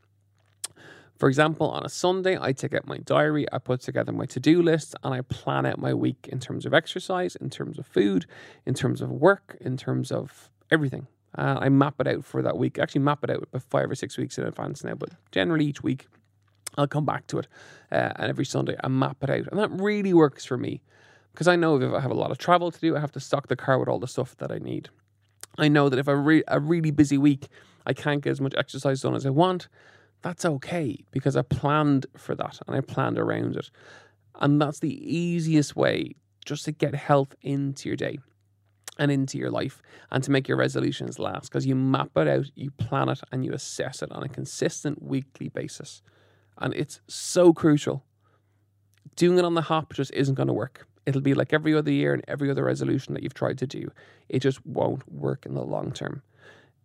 For 1.18 1.30
example, 1.30 1.70
on 1.70 1.86
a 1.86 1.90
Sunday, 1.90 2.38
I 2.40 2.52
take 2.52 2.74
out 2.74 2.88
my 2.88 2.98
diary, 2.98 3.46
I 3.52 3.60
put 3.60 3.80
together 3.80 4.12
my 4.12 4.26
to 4.26 4.40
do 4.40 4.62
list, 4.62 4.96
and 5.04 5.14
I 5.14 5.22
plan 5.22 5.66
out 5.66 5.80
my 5.80 5.94
week 5.94 6.28
in 6.30 6.40
terms 6.40 6.66
of 6.66 6.74
exercise, 6.74 7.36
in 7.38 7.50
terms 7.50 7.80
of 7.80 7.86
food, 7.86 8.26
in 8.66 8.74
terms 8.74 9.02
of 9.02 9.12
work, 9.12 9.58
in 9.62 9.78
terms 9.78 10.12
of 10.12 10.50
everything. 10.72 11.08
Uh, 11.38 11.58
I 11.60 11.70
map 11.70 11.96
it 12.00 12.08
out 12.08 12.26
for 12.26 12.42
that 12.42 12.58
week. 12.58 12.80
I 12.80 12.84
actually 12.84 13.02
map 13.02 13.24
it 13.24 13.30
out 13.30 13.44
about 13.44 13.64
five 13.64 13.90
or 13.90 13.96
six 13.96 14.18
weeks 14.18 14.38
in 14.38 14.46
advance 14.46 14.84
now, 14.84 14.96
but 14.96 15.10
generally 15.32 15.66
each 15.66 15.84
week 15.84 16.08
I'll 16.78 16.88
come 16.88 17.06
back 17.06 17.28
to 17.28 17.40
it. 17.40 17.48
Uh, 17.92 18.12
and 18.16 18.30
every 18.30 18.46
Sunday 18.46 18.76
I 18.84 18.88
map 18.88 19.18
it 19.22 19.30
out. 19.30 19.48
And 19.48 19.60
that 19.60 19.72
really 19.72 20.14
works 20.14 20.46
for 20.46 20.58
me 20.58 20.82
because 21.34 21.48
I 21.48 21.56
know 21.56 21.80
if 21.82 21.94
I 21.94 22.00
have 22.00 22.12
a 22.12 22.16
lot 22.16 22.32
of 22.32 22.38
travel 22.38 22.72
to 22.72 22.80
do, 22.80 22.96
I 22.96 23.00
have 23.00 23.12
to 23.14 23.20
stock 23.20 23.48
the 23.48 23.56
car 23.56 23.80
with 23.80 23.90
all 23.90 24.00
the 24.00 24.08
stuff 24.08 24.38
that 24.38 24.52
I 24.52 24.58
need. 24.58 24.90
I 25.58 25.68
know 25.68 25.90
that 25.90 26.00
if 26.00 26.08
a, 26.08 26.16
re- 26.16 26.44
a 26.48 26.60
really 26.60 26.92
busy 26.92 27.18
week, 27.18 27.48
I 27.86 27.94
can't 27.94 28.22
get 28.22 28.32
as 28.32 28.42
much 28.42 28.56
exercise 28.58 29.02
done 29.02 29.16
as 29.16 29.26
I 29.26 29.30
want 29.30 29.68
that's 30.26 30.44
okay 30.44 30.98
because 31.12 31.36
I 31.36 31.44
planned 31.44 32.08
for 32.18 32.34
that 32.34 32.60
and 32.66 32.76
I 32.76 32.82
planned 32.82 33.20
around 33.20 33.58
it. 33.58 33.70
And 34.42 34.60
that's 34.60 34.80
the 34.80 35.16
easiest 35.16 35.76
way 35.76 36.16
just 36.44 36.66
to 36.66 36.72
get 36.72 36.96
health 36.96 37.36
into 37.44 37.88
your 37.90 37.96
day 37.96 38.18
and 38.98 39.12
into 39.12 39.38
your 39.38 39.52
life 39.52 39.84
and 40.12 40.24
to 40.24 40.32
make 40.32 40.48
your 40.48 40.58
resolutions 40.58 41.20
last 41.20 41.50
because 41.50 41.68
you 41.68 41.76
map 41.76 42.10
it 42.16 42.28
out, 42.28 42.48
you 42.56 42.72
plan 42.72 43.10
it, 43.10 43.22
and 43.32 43.46
you 43.46 43.54
assess 43.54 44.02
it 44.02 44.12
on 44.12 44.24
a 44.24 44.28
consistent 44.28 45.00
weekly 45.00 45.50
basis. 45.50 46.02
And 46.58 46.74
it's 46.74 47.02
so 47.08 47.54
crucial. 47.54 48.04
Doing 49.16 49.38
it 49.38 49.46
on 49.46 49.54
the 49.54 49.62
hop 49.62 49.94
just 49.94 50.14
isn't 50.14 50.36
going 50.36 50.48
to 50.48 50.54
work. 50.54 50.88
It'll 51.06 51.22
be 51.22 51.34
like 51.34 51.54
every 51.54 51.76
other 51.76 51.92
year 51.92 52.14
and 52.14 52.24
every 52.28 52.50
other 52.50 52.64
resolution 52.64 53.14
that 53.14 53.24
you've 53.24 53.34
tried 53.34 53.58
to 53.60 53.68
do. 53.68 53.92
It 54.30 54.40
just 54.40 54.66
won't 54.66 55.08
work 55.12 55.46
in 55.46 55.54
the 55.54 55.64
long 55.64 55.92
term 55.92 56.22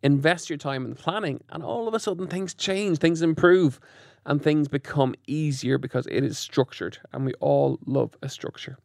invest 0.03 0.49
your 0.49 0.57
time 0.57 0.85
in 0.85 0.95
planning, 0.95 1.43
and 1.51 1.63
all 1.63 1.89
of 1.89 1.95
a 1.95 2.01
sudden 2.01 2.27
things 2.27 2.55
change, 2.55 2.99
things 2.99 3.23
improve, 3.23 3.81
and 4.27 4.43
things 4.43 4.69
become 4.69 5.15
easier 5.27 5.79
because 5.79 6.07
it 6.07 6.25
is 6.25 6.39
structured, 6.39 6.99
and 7.13 7.25
we 7.25 7.33
all 7.35 7.79
love 7.87 8.17
a 8.23 8.29
structure. 8.29 8.79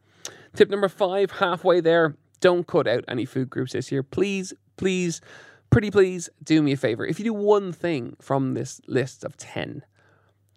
Tip 0.55 0.69
number 0.69 0.89
five, 0.89 1.31
halfway 1.31 1.81
there, 1.81 2.15
don't 2.39 2.67
cut 2.67 2.87
out 2.87 3.03
any 3.07 3.25
food 3.25 3.49
groups 3.49 3.73
this 3.73 3.91
year. 3.91 4.03
Please, 4.03 4.53
please, 4.77 5.21
pretty 5.69 5.91
please, 5.91 6.29
do 6.43 6.61
me 6.61 6.73
a 6.73 6.77
favor. 6.77 7.05
If 7.05 7.19
you 7.19 7.25
do 7.25 7.33
one 7.33 7.71
thing 7.73 8.15
from 8.21 8.53
this 8.53 8.81
list 8.87 9.23
of 9.23 9.37
10, 9.37 9.83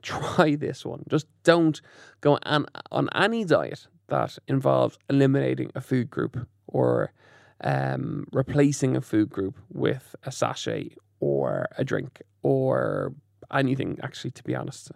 try 0.02 0.54
this 0.54 0.84
one. 0.84 1.04
Just 1.08 1.26
don't 1.42 1.80
go 2.20 2.38
on, 2.44 2.66
on 2.90 3.08
any 3.14 3.44
diet 3.44 3.86
that 4.08 4.38
involves 4.48 4.98
eliminating 5.08 5.70
a 5.74 5.80
food 5.80 6.10
group 6.10 6.46
or 6.66 7.12
um, 7.62 8.26
replacing 8.32 8.96
a 8.96 9.00
food 9.00 9.30
group 9.30 9.58
with 9.72 10.14
a 10.24 10.32
sachet 10.32 10.94
or 11.20 11.66
a 11.76 11.84
drink 11.84 12.22
or 12.42 13.12
anything, 13.52 13.98
actually, 14.02 14.30
to 14.30 14.42
be 14.44 14.54
honest. 14.54 14.90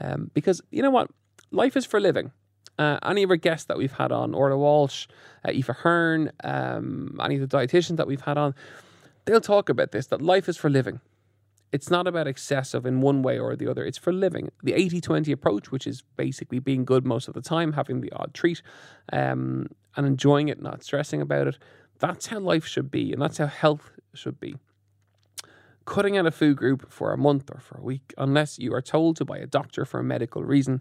Um, 0.00 0.30
because 0.34 0.60
you 0.70 0.82
know 0.82 0.90
what? 0.90 1.10
Life 1.50 1.76
is 1.76 1.86
for 1.86 2.00
living. 2.00 2.32
Uh, 2.78 2.98
any 3.04 3.22
of 3.22 3.30
our 3.30 3.36
guests 3.36 3.66
that 3.66 3.76
we've 3.76 3.92
had 3.92 4.10
on, 4.10 4.34
Orla 4.34 4.56
Walsh, 4.56 5.06
uh, 5.44 5.52
Hearne, 5.52 6.30
um, 6.44 7.20
any 7.22 7.36
of 7.36 7.48
the 7.48 7.56
dietitians 7.58 7.96
that 7.98 8.06
we've 8.06 8.22
had 8.22 8.38
on, 8.38 8.54
they'll 9.26 9.40
talk 9.40 9.68
about 9.68 9.92
this 9.92 10.06
that 10.06 10.22
life 10.22 10.48
is 10.48 10.56
for 10.56 10.70
living. 10.70 11.00
It's 11.72 11.90
not 11.90 12.06
about 12.06 12.26
excessive 12.26 12.84
in 12.84 13.00
one 13.00 13.22
way 13.22 13.38
or 13.38 13.54
the 13.54 13.68
other. 13.68 13.84
It's 13.84 13.98
for 13.98 14.12
living. 14.12 14.50
The 14.62 14.74
80 14.74 15.00
20 15.00 15.32
approach, 15.32 15.70
which 15.70 15.86
is 15.86 16.02
basically 16.16 16.58
being 16.58 16.84
good 16.84 17.06
most 17.06 17.28
of 17.28 17.34
the 17.34 17.40
time, 17.40 17.74
having 17.74 18.00
the 18.00 18.12
odd 18.12 18.34
treat, 18.34 18.62
um, 19.12 19.66
and 19.96 20.06
enjoying 20.06 20.48
it, 20.48 20.60
not 20.60 20.82
stressing 20.82 21.20
about 21.20 21.46
it, 21.46 21.58
that's 22.00 22.26
how 22.26 22.40
life 22.40 22.66
should 22.66 22.90
be, 22.90 23.12
and 23.12 23.22
that's 23.22 23.38
how 23.38 23.46
health 23.46 23.90
should 24.14 24.40
be. 24.40 24.56
Cutting 25.84 26.16
out 26.16 26.26
a 26.26 26.30
food 26.30 26.56
group 26.56 26.90
for 26.90 27.12
a 27.12 27.18
month 27.18 27.50
or 27.50 27.60
for 27.60 27.78
a 27.78 27.82
week, 27.82 28.14
unless 28.18 28.58
you 28.58 28.74
are 28.74 28.82
told 28.82 29.16
to 29.16 29.24
by 29.24 29.38
a 29.38 29.46
doctor 29.46 29.84
for 29.84 30.00
a 30.00 30.04
medical 30.04 30.42
reason, 30.42 30.80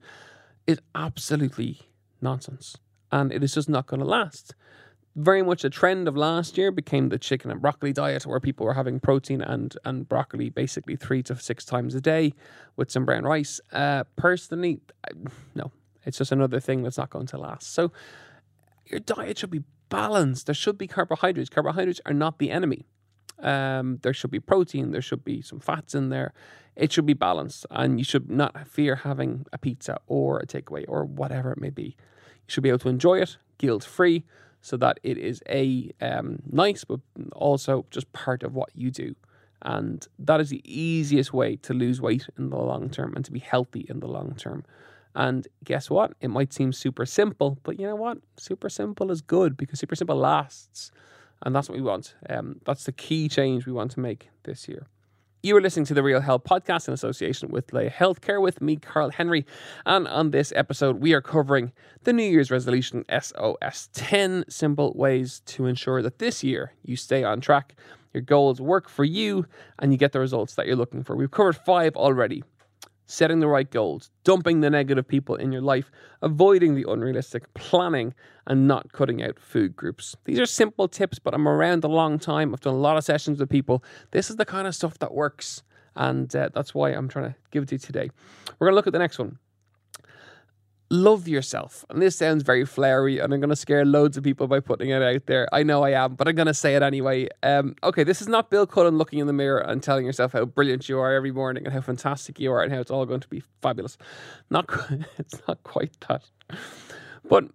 is 0.65 0.79
absolutely 0.95 1.81
nonsense. 2.21 2.77
And 3.11 3.31
it 3.31 3.43
is 3.43 3.53
just 3.53 3.69
not 3.69 3.87
going 3.87 4.01
to 4.01 4.05
last. 4.05 4.55
Very 5.15 5.41
much 5.41 5.63
a 5.63 5.69
trend 5.69 6.07
of 6.07 6.15
last 6.15 6.57
year 6.57 6.71
became 6.71 7.09
the 7.09 7.17
chicken 7.17 7.51
and 7.51 7.61
broccoli 7.61 7.91
diet, 7.91 8.25
where 8.25 8.39
people 8.39 8.65
were 8.65 8.75
having 8.75 8.99
protein 8.99 9.41
and, 9.41 9.75
and 9.83 10.07
broccoli 10.07 10.49
basically 10.49 10.95
three 10.95 11.23
to 11.23 11.35
six 11.35 11.65
times 11.65 11.95
a 11.95 12.01
day 12.01 12.33
with 12.75 12.91
some 12.91 13.05
brown 13.05 13.23
rice. 13.23 13.59
Uh, 13.73 14.03
personally, 14.15 14.81
no, 15.55 15.71
it's 16.05 16.19
just 16.19 16.31
another 16.31 16.59
thing 16.59 16.83
that's 16.83 16.97
not 16.97 17.09
going 17.09 17.27
to 17.27 17.37
last. 17.37 17.73
So, 17.73 17.91
your 18.85 18.99
diet 18.99 19.39
should 19.39 19.51
be 19.51 19.63
balanced. 19.89 20.45
There 20.45 20.55
should 20.55 20.77
be 20.77 20.87
carbohydrates. 20.87 21.49
Carbohydrates 21.49 22.01
are 22.05 22.13
not 22.13 22.39
the 22.39 22.51
enemy. 22.51 22.85
Um, 23.39 23.99
there 24.01 24.13
should 24.13 24.31
be 24.31 24.39
protein. 24.39 24.91
There 24.91 25.01
should 25.01 25.23
be 25.23 25.41
some 25.41 25.59
fats 25.59 25.95
in 25.95 26.09
there. 26.09 26.33
It 26.75 26.91
should 26.91 27.05
be 27.05 27.13
balanced, 27.13 27.65
and 27.71 27.99
you 27.99 28.03
should 28.03 28.29
not 28.29 28.67
fear 28.67 28.97
having 28.97 29.45
a 29.51 29.57
pizza 29.57 29.99
or 30.07 30.39
a 30.39 30.45
takeaway 30.45 30.85
or 30.87 31.03
whatever 31.03 31.51
it 31.51 31.59
may 31.59 31.69
be. 31.69 31.83
You 31.83 32.47
should 32.47 32.63
be 32.63 32.69
able 32.69 32.79
to 32.79 32.89
enjoy 32.89 33.19
it 33.19 33.37
guilt 33.57 33.83
free, 33.83 34.23
so 34.61 34.77
that 34.77 34.99
it 35.03 35.17
is 35.17 35.41
a 35.49 35.91
um, 36.01 36.41
nice, 36.51 36.83
but 36.83 36.99
also 37.33 37.85
just 37.91 38.11
part 38.13 38.43
of 38.43 38.55
what 38.55 38.69
you 38.73 38.91
do. 38.91 39.15
And 39.61 40.07
that 40.19 40.39
is 40.39 40.49
the 40.49 40.61
easiest 40.63 41.33
way 41.33 41.57
to 41.57 41.73
lose 41.73 42.01
weight 42.01 42.27
in 42.37 42.49
the 42.49 42.57
long 42.57 42.89
term 42.89 43.13
and 43.15 43.25
to 43.25 43.31
be 43.31 43.39
healthy 43.39 43.85
in 43.89 43.99
the 43.99 44.07
long 44.07 44.35
term. 44.35 44.63
And 45.15 45.47
guess 45.63 45.89
what? 45.89 46.13
It 46.21 46.29
might 46.29 46.53
seem 46.53 46.71
super 46.71 47.05
simple, 47.05 47.57
but 47.63 47.79
you 47.79 47.85
know 47.85 47.95
what? 47.95 48.19
Super 48.37 48.69
simple 48.69 49.11
is 49.11 49.21
good 49.21 49.57
because 49.57 49.79
super 49.79 49.95
simple 49.95 50.15
lasts. 50.15 50.91
And 51.41 51.55
that's 51.55 51.69
what 51.69 51.77
we 51.77 51.81
want. 51.81 52.15
Um, 52.29 52.61
that's 52.65 52.83
the 52.83 52.91
key 52.91 53.27
change 53.29 53.65
we 53.65 53.73
want 53.73 53.91
to 53.91 53.99
make 53.99 54.29
this 54.43 54.67
year. 54.67 54.87
You 55.41 55.55
are 55.55 55.61
listening 55.61 55.85
to 55.85 55.93
the 55.93 56.03
Real 56.03 56.19
Health 56.19 56.43
podcast 56.43 56.89
in 56.89 56.93
association 56.93 57.47
with 57.47 57.71
Laya 57.71 57.89
Healthcare 57.89 58.41
with 58.41 58.59
me, 58.59 58.75
Karl 58.75 59.09
Henry. 59.09 59.45
And 59.85 60.05
on 60.05 60.31
this 60.31 60.51
episode, 60.53 60.99
we 60.99 61.13
are 61.13 61.21
covering 61.21 61.71
the 62.03 62.11
New 62.11 62.29
Year's 62.29 62.51
resolution 62.51 63.05
SOS 63.09 63.87
10 63.93 64.43
simple 64.49 64.91
ways 64.97 65.41
to 65.45 65.65
ensure 65.65 66.01
that 66.01 66.19
this 66.19 66.43
year 66.43 66.73
you 66.83 66.97
stay 66.97 67.23
on 67.23 67.39
track, 67.39 67.75
your 68.13 68.19
goals 68.19 68.59
work 68.59 68.89
for 68.89 69.05
you, 69.05 69.45
and 69.81 69.93
you 69.93 69.97
get 69.97 70.11
the 70.11 70.19
results 70.19 70.55
that 70.55 70.67
you're 70.67 70.75
looking 70.75 71.05
for. 71.05 71.15
We've 71.15 71.31
covered 71.31 71.55
five 71.55 71.95
already 71.95 72.43
setting 73.09 73.39
the 73.39 73.47
right 73.47 73.71
goals, 73.71 74.11
dumping 74.23 74.61
the 74.61 74.69
negative 74.69 75.07
people 75.07 75.35
in 75.35 75.51
your 75.51 75.63
life, 75.63 75.91
avoiding 76.21 76.75
the 76.75 76.85
unrealistic, 76.87 77.51
planning, 77.55 78.13
and 78.45 78.67
not 78.67 78.91
cutting 78.91 79.23
out 79.23 79.39
food 79.39 79.75
groups. 79.75 80.15
These 80.25 80.39
are 80.39 80.45
simple 80.45 80.87
tips, 80.87 81.17
but 81.17 81.33
I'm 81.33 81.47
around 81.47 81.83
a 81.83 81.87
long 81.87 82.19
time. 82.19 82.53
I've 82.53 82.61
done 82.61 82.75
a 82.75 82.77
lot 82.77 82.97
of 82.97 83.03
sessions 83.03 83.39
with 83.39 83.49
people. 83.49 83.83
This 84.11 84.29
is 84.29 84.35
the 84.35 84.45
kind 84.45 84.67
of 84.67 84.75
stuff 84.75 84.99
that 84.99 85.11
works, 85.11 85.63
and 85.95 86.33
uh, 86.35 86.49
that's 86.53 86.75
why 86.75 86.91
I'm 86.91 87.07
trying 87.07 87.31
to 87.31 87.35
give 87.49 87.63
it 87.63 87.69
to 87.69 87.75
you 87.75 87.79
today. 87.79 88.11
We're 88.59 88.67
going 88.67 88.73
to 88.73 88.75
look 88.75 88.87
at 88.87 88.93
the 88.93 88.99
next 88.99 89.17
one 89.17 89.39
love 90.89 91.27
yourself. 91.27 91.85
And 91.89 92.01
this 92.01 92.15
sounds 92.15 92.43
very 92.43 92.65
flowery, 92.65 93.19
and 93.19 93.33
I'm 93.33 93.39
going 93.39 93.49
to 93.49 93.55
scare 93.55 93.85
loads 93.85 94.17
of 94.17 94.23
people 94.23 94.47
by 94.47 94.59
putting 94.59 94.89
it 94.89 95.01
out 95.01 95.25
there. 95.27 95.47
I 95.51 95.63
know 95.63 95.83
I 95.83 95.91
am, 95.91 96.15
but 96.15 96.27
I'm 96.27 96.35
going 96.35 96.47
to 96.47 96.53
say 96.53 96.75
it 96.75 96.81
anyway. 96.81 97.27
Um, 97.43 97.75
okay, 97.83 98.03
this 98.03 98.21
is 98.21 98.27
not 98.27 98.49
Bill 98.49 98.65
Cullen 98.65 98.97
looking 98.97 99.19
in 99.19 99.27
the 99.27 99.33
mirror 99.33 99.59
and 99.59 99.83
telling 99.83 100.05
yourself 100.05 100.33
how 100.33 100.45
brilliant 100.45 100.89
you 100.89 100.99
are 100.99 101.13
every 101.13 101.31
morning 101.31 101.65
and 101.65 101.73
how 101.73 101.81
fantastic 101.81 102.39
you 102.39 102.51
are 102.51 102.63
and 102.63 102.73
how 102.73 102.79
it's 102.79 102.91
all 102.91 103.05
going 103.05 103.21
to 103.21 103.29
be 103.29 103.43
fabulous. 103.61 103.97
Not, 104.49 104.69
it's 105.17 105.39
not 105.47 105.63
quite 105.63 105.95
that. 106.07 106.23
But 107.27 107.45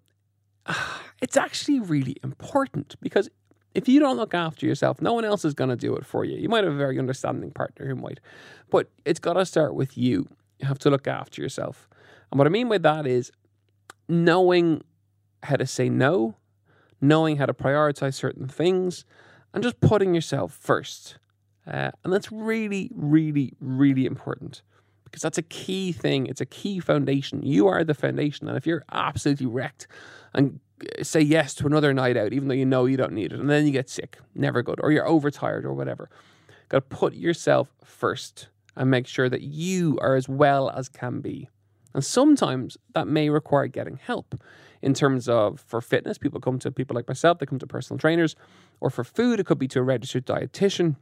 uh, 0.67 0.75
it's 1.21 1.37
actually 1.37 1.81
really 1.81 2.17
important 2.23 2.95
because 3.01 3.29
if 3.75 3.89
you 3.89 3.99
don't 3.99 4.17
look 4.17 4.35
after 4.35 4.67
yourself, 4.67 5.03
no 5.03 5.13
one 5.13 5.25
else 5.25 5.45
is 5.45 5.55
going 5.55 5.71
to 5.71 5.77
do 5.77 5.97
it 5.97 6.07
for 6.07 6.25
you. 6.25 6.37
You 6.37 6.49
might 6.49 6.63
have 6.63 6.73
a 6.73 6.77
very 6.77 6.99
understanding 6.99 7.51
partner 7.51 7.87
who 7.87 7.97
might, 7.97 8.21
but 8.71 8.89
it's 9.05 9.19
got 9.19 9.33
to 9.33 9.45
start 9.45 9.75
with 9.75 9.99
you. 9.99 10.29
You 10.61 10.69
have 10.69 10.79
to 10.81 10.91
look 10.91 11.09
after 11.09 11.43
yourself. 11.43 11.89
And 12.35 12.39
what 12.41 12.49
I 12.49 12.51
mean 12.51 12.69
by 12.69 12.79
that 12.79 13.07
is 13.07 13.31
knowing 14.09 14.83
how 15.45 15.55
to 15.55 15.67
say 15.67 15.89
no, 15.89 16.35
knowing 17.01 17.37
how 17.37 17.47
to 17.47 17.55
prioritize 17.55 18.15
certain 18.15 18.49
things, 18.49 19.05
and 19.53 19.63
just 19.63 19.79
putting 19.79 20.17
yourself 20.17 20.53
first. 20.53 21.17
Uh, 21.65 21.93
and 22.03 22.13
that's 22.13 22.33
really, 22.33 22.91
really, 22.93 23.53
really 23.61 24.05
important 24.05 24.63
because 25.05 25.23
that's 25.23 25.39
a 25.39 25.43
key 25.43 25.93
thing. 25.93 26.27
It's 26.27 26.41
a 26.41 26.47
key 26.47 26.81
foundation. 26.81 27.45
You 27.45 27.69
are 27.69 27.85
the 27.85 27.95
foundation. 27.95 28.49
And 28.49 28.57
if 28.57 28.67
you're 28.67 28.85
absolutely 28.91 29.47
wrecked 29.47 29.87
and 30.35 30.59
say 31.03 31.21
yes 31.21 31.55
to 31.55 31.67
another 31.67 31.95
night 31.95 32.17
out, 32.17 32.33
even 32.33 32.49
though 32.49 32.55
you 32.55 32.67
know 32.67 32.87
you 32.87 32.97
don't 32.97 33.13
need 33.13 33.33
it, 33.33 33.39
and 33.39 33.49
then 33.49 33.65
you 33.65 33.71
get 33.71 33.89
sick, 33.89 34.19
never 34.35 34.61
good, 34.61 34.81
or 34.83 34.91
you're 34.91 35.07
overtired 35.07 35.65
or 35.65 35.73
whatever, 35.73 36.11
got 36.69 36.79
to 36.79 36.97
put 36.97 37.15
yourself 37.15 37.73
first 37.85 38.49
and 38.75 38.91
make 38.91 39.07
sure 39.07 39.29
that 39.29 39.43
you 39.43 40.01
are 40.03 40.17
as 40.17 40.29
well 40.29 40.69
as 40.71 40.89
can 40.89 41.21
be. 41.21 41.49
And 41.95 42.05
sometimes 42.05 42.77
that 42.95 43.07
may 43.07 43.31
require 43.31 43.69
getting 43.69 43.97
help 43.97 44.35
in 44.83 44.93
terms 44.93 45.29
of 45.29 45.61
for 45.61 45.81
fitness, 45.81 46.19
people 46.19 46.41
come 46.41 46.59
to 46.59 46.71
people 46.71 46.95
like 46.95 47.09
myself, 47.09 47.39
they 47.39 47.47
come 47.47 47.59
to 47.59 47.67
personal 47.67 47.99
trainers, 47.99 48.37
or 48.81 48.91
for 48.91 49.03
food, 49.03 49.41
it 49.41 49.47
could 49.47 49.59
be 49.59 49.69
to 49.69 49.79
a 49.79 49.83
registered 49.83 50.27
dietitian. 50.27 50.97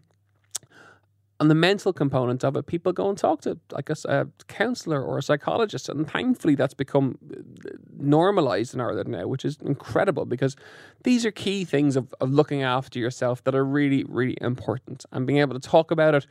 On 1.41 1.49
the 1.49 1.57
mental 1.57 1.93
component 1.93 2.45
of 2.45 2.55
it, 2.55 2.67
people 2.67 2.93
go 2.93 3.09
and 3.09 3.19
talk 3.19 3.41
to 3.41 3.59
like 3.73 3.91
a, 3.91 3.97
a 4.05 4.27
counselor 4.47 5.03
or 5.03 5.19
a 5.19 5.23
psychologist, 5.23 5.89
and 5.89 6.09
thankfully 6.09 6.55
that's 6.55 6.75
become 6.75 7.19
uh, 7.35 7.71
normalized 7.99 8.75
in 8.75 8.81
Ireland 8.81 9.09
now, 9.09 9.27
which 9.27 9.45
is 9.45 9.59
incredible 9.65 10.27
because 10.27 10.55
these 11.03 11.27
are 11.27 11.33
key 11.33 11.65
things 11.65 11.97
of, 11.97 12.15
of 12.21 12.31
looking 12.31 12.63
after 12.63 13.01
yourself 13.01 13.43
that 13.43 13.57
are 13.57 13.65
really, 13.65 14.05
really 14.05 14.39
important, 14.41 15.05
and 15.11 15.27
being 15.27 15.41
able 15.41 15.59
to 15.59 15.69
talk 15.69 15.91
about 15.91 16.15
it 16.15 16.27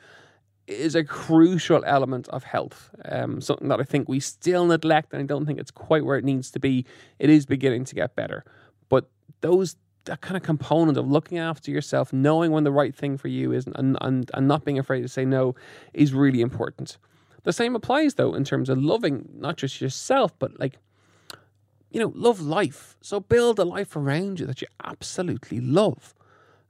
is 0.68 0.96
a 0.96 1.04
crucial 1.04 1.84
element 1.86 2.28
of 2.30 2.44
health. 2.44 2.90
Um, 3.06 3.42
something 3.42 3.68
that 3.68 3.80
I 3.80 3.84
think 3.84 4.08
we 4.08 4.20
still 4.20 4.66
neglect, 4.66 5.14
and 5.14 5.22
I 5.22 5.26
don't 5.26 5.46
think 5.46 5.60
it's 5.60 5.72
quite 5.72 6.06
where 6.06 6.18
it 6.18 6.24
needs 6.24 6.52
to 6.52 6.60
be. 6.60 6.86
It 7.20 7.30
is 7.30 7.46
beginning 7.46 7.86
to 7.86 7.96
get 7.96 8.16
better, 8.16 8.46
but 8.90 9.10
those 9.42 9.76
that 10.06 10.22
kind 10.22 10.36
of 10.36 10.44
component 10.44 10.98
of 10.98 11.10
looking 11.10 11.38
after 11.38 11.72
yourself, 11.72 12.12
knowing 12.12 12.52
when 12.52 12.64
the 12.64 12.72
right 12.72 12.96
thing 12.96 13.18
for 13.18 13.28
you 13.28 13.52
is, 13.52 13.68
and, 13.76 13.98
and, 14.02 14.32
and 14.34 14.48
not 14.48 14.66
being 14.66 14.80
afraid 14.80 15.02
to 15.02 15.08
say 15.08 15.26
no 15.26 15.56
is 15.94 16.14
really 16.14 16.42
important. 16.42 16.98
The 17.44 17.54
same 17.54 17.76
applies 17.76 18.16
though 18.16 18.34
in 18.34 18.44
terms 18.44 18.70
of 18.70 18.78
loving 18.78 19.30
not 19.36 19.58
just 19.58 19.82
yourself, 19.82 20.38
but 20.40 20.60
like, 20.60 20.78
you 21.92 22.00
know, 22.00 22.12
love 22.16 22.40
life. 22.42 22.96
So 23.02 23.20
build 23.20 23.60
a 23.60 23.66
life 23.66 23.96
around 23.96 24.40
you 24.40 24.46
that 24.46 24.62
you 24.62 24.68
absolutely 24.84 25.60
love. 25.60 26.14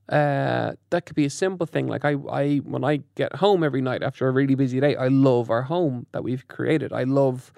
Uh, 0.09 0.73
that 0.89 1.05
could 1.05 1.15
be 1.15 1.25
a 1.25 1.29
simple 1.29 1.65
thing. 1.65 1.87
Like 1.87 2.03
I, 2.03 2.15
I, 2.29 2.57
when 2.57 2.83
I 2.83 3.01
get 3.15 3.35
home 3.35 3.63
every 3.63 3.81
night 3.81 4.03
after 4.03 4.27
a 4.27 4.31
really 4.31 4.55
busy 4.55 4.79
day, 4.79 4.95
I 4.95 5.07
love 5.07 5.49
our 5.49 5.63
home 5.63 6.05
that 6.11 6.23
we've 6.23 6.47
created. 6.47 6.91
I 6.91 7.03
love 7.03 7.53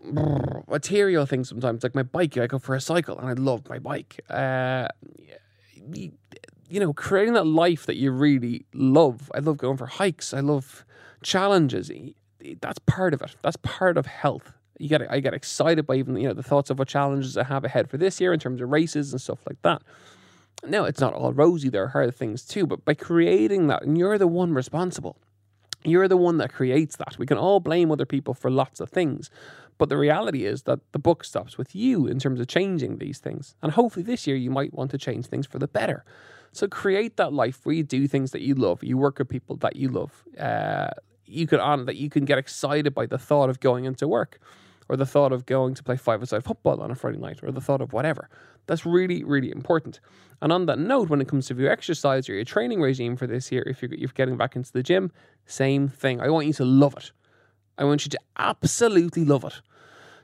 material 0.68 1.24
things 1.26 1.48
sometimes, 1.48 1.82
like 1.82 1.94
my 1.94 2.02
bike. 2.02 2.36
I 2.36 2.46
go 2.46 2.58
for 2.58 2.74
a 2.74 2.80
cycle 2.80 3.18
and 3.18 3.28
I 3.28 3.32
love 3.32 3.68
my 3.68 3.78
bike. 3.78 4.20
Uh, 4.28 4.88
you 6.68 6.80
know, 6.80 6.92
creating 6.92 7.34
that 7.34 7.46
life 7.46 7.86
that 7.86 7.96
you 7.96 8.10
really 8.10 8.66
love. 8.74 9.30
I 9.34 9.38
love 9.38 9.56
going 9.56 9.76
for 9.78 9.86
hikes. 9.86 10.34
I 10.34 10.40
love 10.40 10.84
challenges. 11.22 11.90
That's 12.60 12.78
part 12.80 13.14
of 13.14 13.22
it. 13.22 13.34
That's 13.42 13.56
part 13.62 13.96
of 13.96 14.06
health. 14.06 14.52
You 14.78 14.88
get, 14.88 15.10
I 15.10 15.20
get 15.20 15.34
excited 15.34 15.86
by 15.86 15.96
even 15.96 16.16
you 16.16 16.28
know 16.28 16.34
the 16.34 16.42
thoughts 16.42 16.70
of 16.70 16.78
what 16.78 16.86
challenges 16.86 17.36
I 17.36 17.44
have 17.44 17.64
ahead 17.64 17.90
for 17.90 17.96
this 17.96 18.20
year 18.20 18.32
in 18.32 18.38
terms 18.38 18.60
of 18.60 18.68
races 18.68 19.12
and 19.12 19.20
stuff 19.20 19.40
like 19.48 19.60
that. 19.62 19.82
No, 20.64 20.84
it's 20.84 21.00
not 21.00 21.14
all 21.14 21.32
rosy. 21.32 21.68
There 21.68 21.84
are 21.84 21.88
hard 21.88 22.14
things 22.14 22.44
too, 22.44 22.66
but 22.66 22.84
by 22.84 22.94
creating 22.94 23.68
that, 23.68 23.82
and 23.82 23.96
you're 23.96 24.18
the 24.18 24.26
one 24.26 24.52
responsible. 24.52 25.16
You're 25.84 26.08
the 26.08 26.16
one 26.16 26.38
that 26.38 26.52
creates 26.52 26.96
that. 26.96 27.16
We 27.18 27.26
can 27.26 27.38
all 27.38 27.60
blame 27.60 27.90
other 27.92 28.04
people 28.04 28.34
for 28.34 28.50
lots 28.50 28.80
of 28.80 28.90
things, 28.90 29.30
but 29.78 29.88
the 29.88 29.96
reality 29.96 30.44
is 30.44 30.62
that 30.62 30.80
the 30.92 30.98
book 30.98 31.22
stops 31.22 31.56
with 31.56 31.74
you 31.74 32.06
in 32.06 32.18
terms 32.18 32.40
of 32.40 32.48
changing 32.48 32.98
these 32.98 33.18
things. 33.18 33.54
And 33.62 33.72
hopefully 33.72 34.02
this 34.02 34.26
year 34.26 34.36
you 34.36 34.50
might 34.50 34.74
want 34.74 34.90
to 34.90 34.98
change 34.98 35.26
things 35.26 35.46
for 35.46 35.60
the 35.60 35.68
better. 35.68 36.04
So 36.52 36.66
create 36.66 37.16
that 37.16 37.32
life 37.32 37.60
where 37.64 37.74
you 37.74 37.84
do 37.84 38.08
things 38.08 38.32
that 38.32 38.42
you 38.42 38.54
love, 38.54 38.82
you 38.82 38.98
work 38.98 39.18
with 39.20 39.28
people 39.28 39.56
that 39.58 39.76
you 39.76 39.88
love. 39.88 40.24
Uh, 40.38 40.90
you 41.24 41.46
can 41.46 41.60
on 41.60 41.84
that 41.86 41.96
you 41.96 42.10
can 42.10 42.24
get 42.24 42.38
excited 42.38 42.94
by 42.94 43.06
the 43.06 43.18
thought 43.18 43.48
of 43.48 43.60
going 43.60 43.84
into 43.84 44.08
work 44.08 44.40
or 44.88 44.96
the 44.96 45.06
thought 45.06 45.30
of 45.30 45.46
going 45.46 45.74
to 45.74 45.82
play 45.82 45.96
five-a-side 45.96 46.42
football 46.42 46.80
on 46.80 46.90
a 46.90 46.94
Friday 46.94 47.18
night 47.18 47.40
or 47.42 47.52
the 47.52 47.60
thought 47.60 47.82
of 47.82 47.92
whatever. 47.92 48.28
That's 48.68 48.86
really, 48.86 49.24
really 49.24 49.50
important. 49.50 49.98
And 50.40 50.52
on 50.52 50.66
that 50.66 50.78
note, 50.78 51.08
when 51.08 51.20
it 51.20 51.26
comes 51.26 51.48
to 51.48 51.54
your 51.54 51.70
exercise 51.70 52.28
or 52.28 52.34
your 52.34 52.44
training 52.44 52.80
regime 52.80 53.16
for 53.16 53.26
this 53.26 53.50
year, 53.50 53.64
if 53.66 53.82
you're, 53.82 53.92
you're 53.92 54.10
getting 54.14 54.36
back 54.36 54.54
into 54.54 54.70
the 54.70 54.84
gym, 54.84 55.10
same 55.46 55.88
thing. 55.88 56.20
I 56.20 56.28
want 56.28 56.46
you 56.46 56.52
to 56.52 56.64
love 56.64 56.94
it. 56.96 57.10
I 57.76 57.84
want 57.84 58.04
you 58.04 58.10
to 58.10 58.20
absolutely 58.36 59.24
love 59.24 59.44
it. 59.44 59.54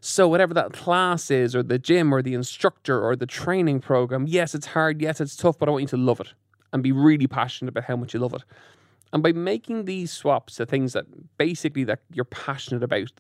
So, 0.01 0.29
whatever 0.29 0.53
that 0.55 0.75
class 0.75 1.31
is, 1.31 1.57
or 1.57 1.63
the 1.63 1.79
gym, 1.79 2.13
or 2.13 2.21
the 2.21 2.35
instructor, 2.35 3.03
or 3.03 3.17
the 3.17 3.27
training 3.27 3.81
program, 3.81 4.27
yes, 4.27 4.55
it's 4.55 4.67
hard, 4.67 5.01
yes, 5.01 5.19
it's 5.19 5.35
tough, 5.35 5.59
but 5.59 5.67
I 5.67 5.73
want 5.73 5.83
you 5.83 5.89
to 5.89 5.97
love 5.97 6.21
it 6.21 6.35
and 6.75 6.83
be 6.83 6.93
really 6.93 7.27
passionate 7.27 7.71
about 7.71 7.85
how 7.85 7.97
much 7.97 8.13
you 8.13 8.21
love 8.21 8.35
it. 8.35 8.43
And 9.15 9.23
by 9.23 9.33
making 9.33 9.87
these 9.87 10.13
swaps 10.13 10.57
to 10.57 10.67
things 10.67 10.93
that 10.93 11.07
basically 11.39 11.85
that 11.85 12.00
you're 12.13 12.26
passionate 12.26 12.83
about, 12.83 13.13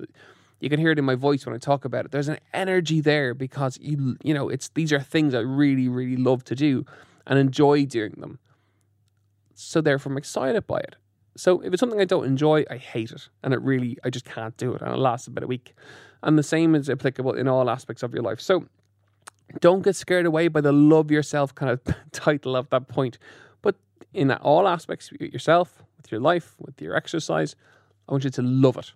you 0.64 0.70
can 0.70 0.80
hear 0.80 0.90
it 0.90 0.98
in 0.98 1.04
my 1.04 1.14
voice 1.14 1.44
when 1.44 1.54
I 1.54 1.58
talk 1.58 1.84
about 1.84 2.06
it. 2.06 2.10
There's 2.10 2.28
an 2.28 2.38
energy 2.52 3.00
there 3.00 3.34
because 3.34 3.78
you 3.80 4.16
you 4.22 4.32
know 4.32 4.48
it's 4.48 4.70
these 4.70 4.92
are 4.92 5.00
things 5.00 5.34
I 5.34 5.40
really 5.40 5.88
really 5.88 6.16
love 6.16 6.42
to 6.44 6.54
do 6.54 6.86
and 7.26 7.38
enjoy 7.38 7.84
doing 7.84 8.14
them. 8.18 8.38
So 9.54 9.80
therefore, 9.80 10.12
I'm 10.12 10.18
excited 10.18 10.66
by 10.66 10.78
it. 10.78 10.96
So 11.36 11.60
if 11.60 11.72
it's 11.72 11.80
something 11.80 12.00
I 12.00 12.04
don't 12.04 12.24
enjoy, 12.24 12.64
I 12.70 12.76
hate 12.76 13.12
it, 13.12 13.28
and 13.42 13.52
it 13.52 13.60
really 13.60 13.98
I 14.04 14.10
just 14.10 14.24
can't 14.24 14.56
do 14.56 14.74
it, 14.74 14.80
and 14.80 14.90
it 14.90 14.96
lasts 14.98 15.28
about 15.28 15.44
a 15.44 15.46
week. 15.46 15.74
And 16.22 16.38
the 16.38 16.42
same 16.42 16.74
is 16.74 16.88
applicable 16.88 17.34
in 17.34 17.46
all 17.46 17.68
aspects 17.68 18.02
of 18.02 18.14
your 18.14 18.22
life. 18.22 18.40
So 18.40 18.66
don't 19.60 19.82
get 19.82 19.96
scared 19.96 20.24
away 20.24 20.48
by 20.48 20.62
the 20.62 20.72
love 20.72 21.10
yourself 21.10 21.54
kind 21.54 21.70
of 21.70 21.80
title 22.12 22.56
of 22.56 22.70
that 22.70 22.88
point. 22.88 23.18
But 23.60 23.76
in 24.14 24.30
all 24.32 24.66
aspects, 24.66 25.12
yourself, 25.12 25.82
with 25.98 26.10
your 26.10 26.22
life, 26.22 26.54
with 26.58 26.80
your 26.80 26.96
exercise, 26.96 27.54
I 28.08 28.12
want 28.12 28.24
you 28.24 28.30
to 28.30 28.42
love 28.42 28.78
it. 28.78 28.92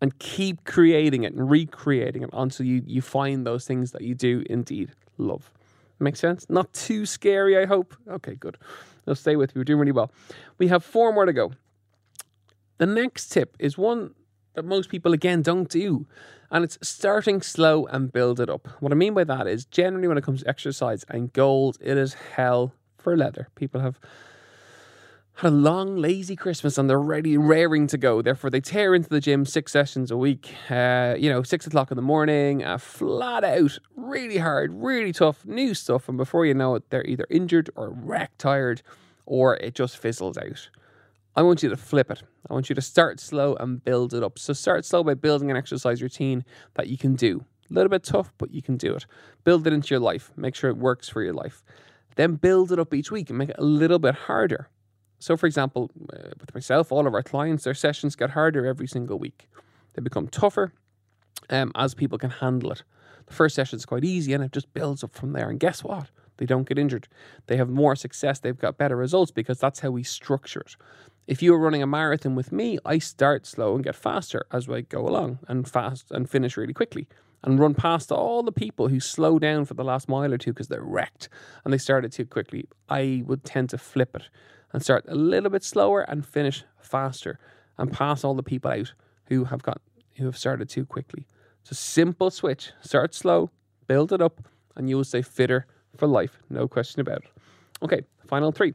And 0.00 0.16
keep 0.18 0.64
creating 0.64 1.24
it 1.24 1.32
and 1.32 1.50
recreating 1.50 2.22
it 2.22 2.30
until 2.32 2.66
you, 2.66 2.82
you 2.86 3.02
find 3.02 3.44
those 3.44 3.66
things 3.66 3.90
that 3.92 4.02
you 4.02 4.14
do 4.14 4.44
indeed 4.48 4.92
love. 5.16 5.50
Makes 5.98 6.20
sense? 6.20 6.46
Not 6.48 6.72
too 6.72 7.04
scary, 7.04 7.58
I 7.58 7.66
hope. 7.66 7.96
Okay, 8.08 8.36
good. 8.36 8.56
Now 9.06 9.14
stay 9.14 9.34
with 9.34 9.54
me. 9.54 9.60
We're 9.60 9.64
doing 9.64 9.80
really 9.80 9.92
well. 9.92 10.12
We 10.58 10.68
have 10.68 10.84
four 10.84 11.12
more 11.12 11.24
to 11.24 11.32
go. 11.32 11.52
The 12.78 12.86
next 12.86 13.30
tip 13.30 13.56
is 13.58 13.76
one 13.76 14.14
that 14.54 14.64
most 14.64 14.88
people 14.88 15.12
again 15.12 15.42
don't 15.42 15.68
do. 15.68 16.06
And 16.50 16.64
it's 16.64 16.78
starting 16.80 17.42
slow 17.42 17.86
and 17.86 18.12
build 18.12 18.40
it 18.40 18.48
up. 18.48 18.68
What 18.80 18.92
I 18.92 18.94
mean 18.94 19.14
by 19.14 19.24
that 19.24 19.46
is 19.46 19.64
generally 19.64 20.08
when 20.08 20.16
it 20.16 20.24
comes 20.24 20.42
to 20.42 20.48
exercise 20.48 21.04
and 21.08 21.32
goals, 21.32 21.76
it 21.80 21.98
is 21.98 22.14
hell 22.14 22.72
for 22.96 23.16
leather. 23.16 23.48
People 23.54 23.80
have 23.80 23.98
a 25.40 25.50
long, 25.50 25.96
lazy 25.96 26.34
Christmas 26.34 26.78
and 26.78 26.90
they're 26.90 27.00
ready, 27.00 27.38
raring 27.38 27.86
to 27.88 27.96
go. 27.96 28.22
Therefore, 28.22 28.50
they 28.50 28.60
tear 28.60 28.94
into 28.94 29.08
the 29.08 29.20
gym 29.20 29.44
six 29.44 29.70
sessions 29.70 30.10
a 30.10 30.16
week, 30.16 30.52
uh, 30.68 31.14
you 31.18 31.30
know, 31.30 31.42
six 31.42 31.66
o'clock 31.66 31.90
in 31.90 31.96
the 31.96 32.02
morning, 32.02 32.64
uh, 32.64 32.78
flat 32.78 33.44
out, 33.44 33.78
really 33.96 34.38
hard, 34.38 34.72
really 34.74 35.12
tough, 35.12 35.44
new 35.46 35.74
stuff. 35.74 36.08
And 36.08 36.18
before 36.18 36.44
you 36.44 36.54
know 36.54 36.74
it, 36.74 36.90
they're 36.90 37.06
either 37.06 37.26
injured 37.30 37.70
or 37.76 37.90
wreck 37.90 38.32
tired 38.38 38.82
or 39.26 39.56
it 39.56 39.74
just 39.74 39.98
fizzles 39.98 40.38
out. 40.38 40.70
I 41.36 41.42
want 41.42 41.62
you 41.62 41.68
to 41.68 41.76
flip 41.76 42.10
it. 42.10 42.22
I 42.50 42.52
want 42.52 42.68
you 42.68 42.74
to 42.74 42.82
start 42.82 43.20
slow 43.20 43.54
and 43.54 43.84
build 43.84 44.14
it 44.14 44.24
up. 44.24 44.38
So 44.38 44.52
start 44.52 44.84
slow 44.84 45.04
by 45.04 45.14
building 45.14 45.50
an 45.50 45.56
exercise 45.56 46.02
routine 46.02 46.44
that 46.74 46.88
you 46.88 46.98
can 46.98 47.14
do. 47.14 47.44
A 47.70 47.74
little 47.74 47.90
bit 47.90 48.02
tough, 48.02 48.32
but 48.38 48.50
you 48.50 48.62
can 48.62 48.76
do 48.76 48.94
it. 48.94 49.06
Build 49.44 49.66
it 49.66 49.72
into 49.72 49.90
your 49.90 50.00
life. 50.00 50.32
Make 50.36 50.56
sure 50.56 50.70
it 50.70 50.76
works 50.76 51.08
for 51.08 51.22
your 51.22 51.34
life. 51.34 51.62
Then 52.16 52.34
build 52.34 52.72
it 52.72 52.80
up 52.80 52.92
each 52.92 53.12
week 53.12 53.28
and 53.28 53.38
make 53.38 53.50
it 53.50 53.56
a 53.58 53.64
little 53.64 54.00
bit 54.00 54.14
harder. 54.14 54.68
So, 55.18 55.36
for 55.36 55.46
example, 55.46 55.90
uh, 56.12 56.30
with 56.40 56.54
myself, 56.54 56.92
all 56.92 57.06
of 57.06 57.14
our 57.14 57.22
clients, 57.22 57.64
their 57.64 57.74
sessions 57.74 58.16
get 58.16 58.30
harder 58.30 58.66
every 58.66 58.86
single 58.86 59.18
week. 59.18 59.48
They 59.94 60.02
become 60.02 60.28
tougher 60.28 60.72
um, 61.50 61.72
as 61.74 61.94
people 61.94 62.18
can 62.18 62.30
handle 62.30 62.72
it. 62.72 62.82
The 63.26 63.34
first 63.34 63.54
session 63.54 63.76
is 63.76 63.84
quite 63.84 64.04
easy 64.04 64.32
and 64.32 64.42
it 64.44 64.52
just 64.52 64.72
builds 64.74 65.02
up 65.02 65.14
from 65.14 65.32
there. 65.32 65.50
And 65.50 65.60
guess 65.60 65.82
what? 65.82 66.10
They 66.38 66.46
don't 66.46 66.68
get 66.68 66.78
injured. 66.78 67.08
They 67.46 67.56
have 67.56 67.68
more 67.68 67.96
success. 67.96 68.38
They've 68.38 68.56
got 68.56 68.78
better 68.78 68.96
results 68.96 69.32
because 69.32 69.58
that's 69.58 69.80
how 69.80 69.90
we 69.90 70.02
structure 70.02 70.60
it. 70.60 70.76
If 71.26 71.42
you 71.42 71.52
are 71.52 71.58
running 71.58 71.82
a 71.82 71.86
marathon 71.86 72.34
with 72.34 72.52
me, 72.52 72.78
I 72.86 72.98
start 72.98 73.44
slow 73.44 73.74
and 73.74 73.84
get 73.84 73.96
faster 73.96 74.46
as 74.50 74.68
I 74.68 74.82
go 74.82 75.06
along 75.06 75.40
and 75.46 75.68
fast 75.68 76.10
and 76.10 76.30
finish 76.30 76.56
really 76.56 76.72
quickly 76.72 77.06
and 77.42 77.58
run 77.58 77.74
past 77.74 78.10
all 78.10 78.42
the 78.42 78.52
people 78.52 78.88
who 78.88 78.98
slow 78.98 79.38
down 79.38 79.64
for 79.64 79.74
the 79.74 79.84
last 79.84 80.08
mile 80.08 80.32
or 80.32 80.38
two 80.38 80.52
because 80.52 80.68
they're 80.68 80.80
wrecked 80.80 81.28
and 81.64 81.72
they 81.72 81.78
started 81.78 82.12
too 82.12 82.24
quickly. 82.24 82.66
I 82.88 83.22
would 83.26 83.44
tend 83.44 83.68
to 83.70 83.78
flip 83.78 84.16
it 84.16 84.22
and 84.72 84.82
start 84.82 85.04
a 85.08 85.14
little 85.14 85.50
bit 85.50 85.64
slower 85.64 86.02
and 86.02 86.26
finish 86.26 86.64
faster 86.80 87.38
and 87.76 87.92
pass 87.92 88.24
all 88.24 88.34
the 88.34 88.42
people 88.42 88.70
out 88.70 88.92
who 89.26 89.44
have 89.44 89.62
got 89.62 89.80
who 90.16 90.26
have 90.26 90.36
started 90.36 90.68
too 90.68 90.84
quickly. 90.84 91.26
It's 91.62 91.70
a 91.70 91.74
simple 91.74 92.30
switch. 92.30 92.72
Start 92.82 93.14
slow, 93.14 93.50
build 93.86 94.12
it 94.12 94.20
up, 94.20 94.40
and 94.74 94.88
you 94.88 94.96
will 94.96 95.04
stay 95.04 95.22
fitter 95.22 95.66
for 95.96 96.06
life. 96.06 96.38
No 96.50 96.66
question 96.66 97.00
about 97.00 97.18
it. 97.18 97.30
Okay, 97.82 98.00
final 98.26 98.52
three. 98.52 98.74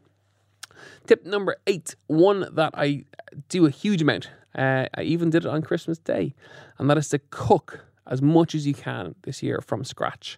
Tip 1.05 1.25
number 1.25 1.57
eight, 1.67 1.95
one 2.07 2.47
that 2.53 2.71
I 2.75 3.05
do 3.49 3.65
a 3.65 3.69
huge 3.69 4.01
amount. 4.01 4.29
Uh, 4.55 4.87
I 4.95 5.03
even 5.03 5.29
did 5.29 5.45
it 5.45 5.49
on 5.49 5.61
Christmas 5.61 5.97
Day, 5.97 6.33
and 6.77 6.89
that 6.89 6.97
is 6.97 7.09
to 7.09 7.19
cook 7.29 7.85
as 8.07 8.21
much 8.21 8.53
as 8.53 8.67
you 8.67 8.73
can 8.73 9.15
this 9.23 9.41
year 9.41 9.59
from 9.61 9.83
scratch. 9.83 10.37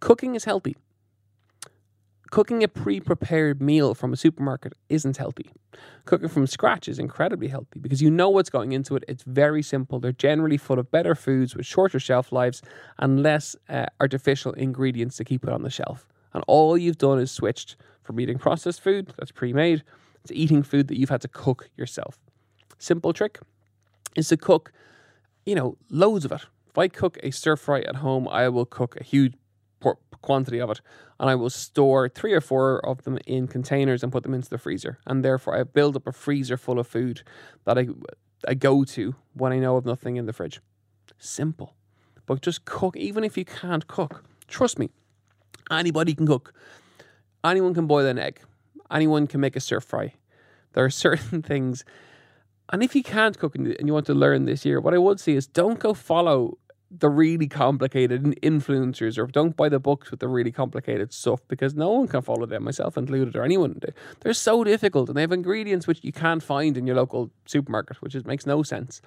Cooking 0.00 0.34
is 0.34 0.44
healthy. 0.44 0.76
Cooking 2.30 2.62
a 2.62 2.68
pre 2.68 3.00
prepared 3.00 3.60
meal 3.60 3.94
from 3.94 4.12
a 4.12 4.16
supermarket 4.16 4.74
isn't 4.88 5.16
healthy. 5.16 5.50
Cooking 6.04 6.28
from 6.28 6.46
scratch 6.46 6.88
is 6.88 6.98
incredibly 6.98 7.48
healthy 7.48 7.80
because 7.80 8.00
you 8.00 8.10
know 8.10 8.28
what's 8.28 8.50
going 8.50 8.72
into 8.72 8.94
it. 8.94 9.04
It's 9.08 9.24
very 9.24 9.62
simple. 9.62 9.98
They're 9.98 10.12
generally 10.12 10.56
full 10.56 10.78
of 10.78 10.90
better 10.90 11.14
foods 11.14 11.56
with 11.56 11.66
shorter 11.66 11.98
shelf 11.98 12.30
lives 12.30 12.62
and 12.98 13.22
less 13.22 13.56
uh, 13.68 13.86
artificial 14.00 14.52
ingredients 14.52 15.16
to 15.16 15.24
keep 15.24 15.44
it 15.44 15.50
on 15.50 15.62
the 15.62 15.70
shelf. 15.70 16.06
And 16.32 16.44
all 16.46 16.78
you've 16.78 16.98
done 16.98 17.18
is 17.18 17.32
switched 17.32 17.76
from 18.02 18.20
eating 18.20 18.38
processed 18.38 18.80
food 18.80 19.12
that's 19.18 19.32
pre 19.32 19.52
made 19.52 19.82
to 20.28 20.34
eating 20.34 20.62
food 20.62 20.88
that 20.88 20.98
you've 20.98 21.10
had 21.10 21.22
to 21.22 21.28
cook 21.28 21.68
yourself. 21.76 22.18
Simple 22.78 23.12
trick 23.12 23.40
is 24.14 24.28
to 24.28 24.36
cook 24.36 24.72
you 25.46 25.54
know, 25.54 25.76
loads 25.88 26.24
of 26.24 26.32
it. 26.32 26.42
If 26.68 26.78
I 26.78 26.88
cook 26.88 27.18
a 27.22 27.30
stir 27.30 27.56
fry 27.56 27.80
at 27.80 27.96
home, 27.96 28.28
I 28.28 28.48
will 28.48 28.66
cook 28.66 28.96
a 29.00 29.02
huge 29.02 29.34
quantity 30.22 30.60
of 30.60 30.70
it 30.70 30.80
and 31.20 31.28
I 31.28 31.34
will 31.34 31.50
store 31.50 32.08
three 32.08 32.32
or 32.32 32.40
four 32.40 32.84
of 32.84 33.04
them 33.04 33.18
in 33.26 33.46
containers 33.46 34.02
and 34.02 34.10
put 34.10 34.22
them 34.22 34.32
into 34.32 34.48
the 34.48 34.56
freezer. 34.56 34.98
And 35.06 35.22
therefore, 35.22 35.54
I 35.54 35.64
build 35.64 35.94
up 35.94 36.06
a 36.06 36.12
freezer 36.12 36.56
full 36.56 36.78
of 36.78 36.86
food 36.86 37.22
that 37.66 37.78
I, 37.78 37.88
I 38.48 38.54
go 38.54 38.84
to 38.84 39.14
when 39.34 39.52
I 39.52 39.58
know 39.58 39.76
of 39.76 39.84
nothing 39.84 40.16
in 40.16 40.24
the 40.24 40.32
fridge. 40.32 40.60
Simple. 41.18 41.74
But 42.24 42.40
just 42.40 42.64
cook, 42.64 42.96
even 42.96 43.22
if 43.22 43.36
you 43.36 43.44
can't 43.44 43.86
cook. 43.86 44.24
Trust 44.48 44.78
me, 44.78 44.88
anybody 45.70 46.14
can 46.14 46.26
cook. 46.26 46.54
Anyone 47.44 47.74
can 47.74 47.86
boil 47.86 48.06
an 48.06 48.18
egg. 48.18 48.40
Anyone 48.90 49.26
can 49.26 49.40
make 49.40 49.56
a 49.56 49.60
stir 49.60 49.80
fry. 49.80 50.14
There 50.72 50.84
are 50.86 50.90
certain 51.06 51.42
things. 51.42 51.84
And 52.72 52.82
if 52.82 52.94
you 52.94 53.02
can't 53.02 53.38
cook 53.38 53.54
and 53.54 53.76
you 53.84 53.92
want 53.92 54.06
to 54.06 54.14
learn 54.14 54.46
this 54.46 54.64
year, 54.64 54.80
what 54.80 54.94
I 54.94 54.98
would 54.98 55.20
say 55.20 55.32
is 55.32 55.46
don't 55.46 55.78
go 55.78 55.92
follow 55.92 56.56
the 56.90 57.08
really 57.08 57.46
complicated 57.46 58.24
influencers 58.42 59.16
or 59.16 59.26
don't 59.26 59.56
buy 59.56 59.68
the 59.68 59.78
books 59.78 60.10
with 60.10 60.18
the 60.18 60.26
really 60.26 60.50
complicated 60.50 61.12
stuff 61.12 61.40
because 61.46 61.74
no 61.74 61.90
one 61.90 62.08
can 62.08 62.20
follow 62.20 62.46
them, 62.46 62.64
myself 62.64 62.98
included, 62.98 63.36
or 63.36 63.44
anyone. 63.44 63.80
They're 64.20 64.34
so 64.34 64.64
difficult 64.64 65.08
and 65.08 65.16
they 65.16 65.20
have 65.20 65.32
ingredients 65.32 65.86
which 65.86 66.02
you 66.02 66.12
can't 66.12 66.42
find 66.42 66.76
in 66.76 66.86
your 66.86 66.96
local 66.96 67.30
supermarket, 67.46 68.02
which 68.02 68.14
is, 68.14 68.24
makes 68.24 68.44
no 68.44 68.64
sense. 68.64 69.00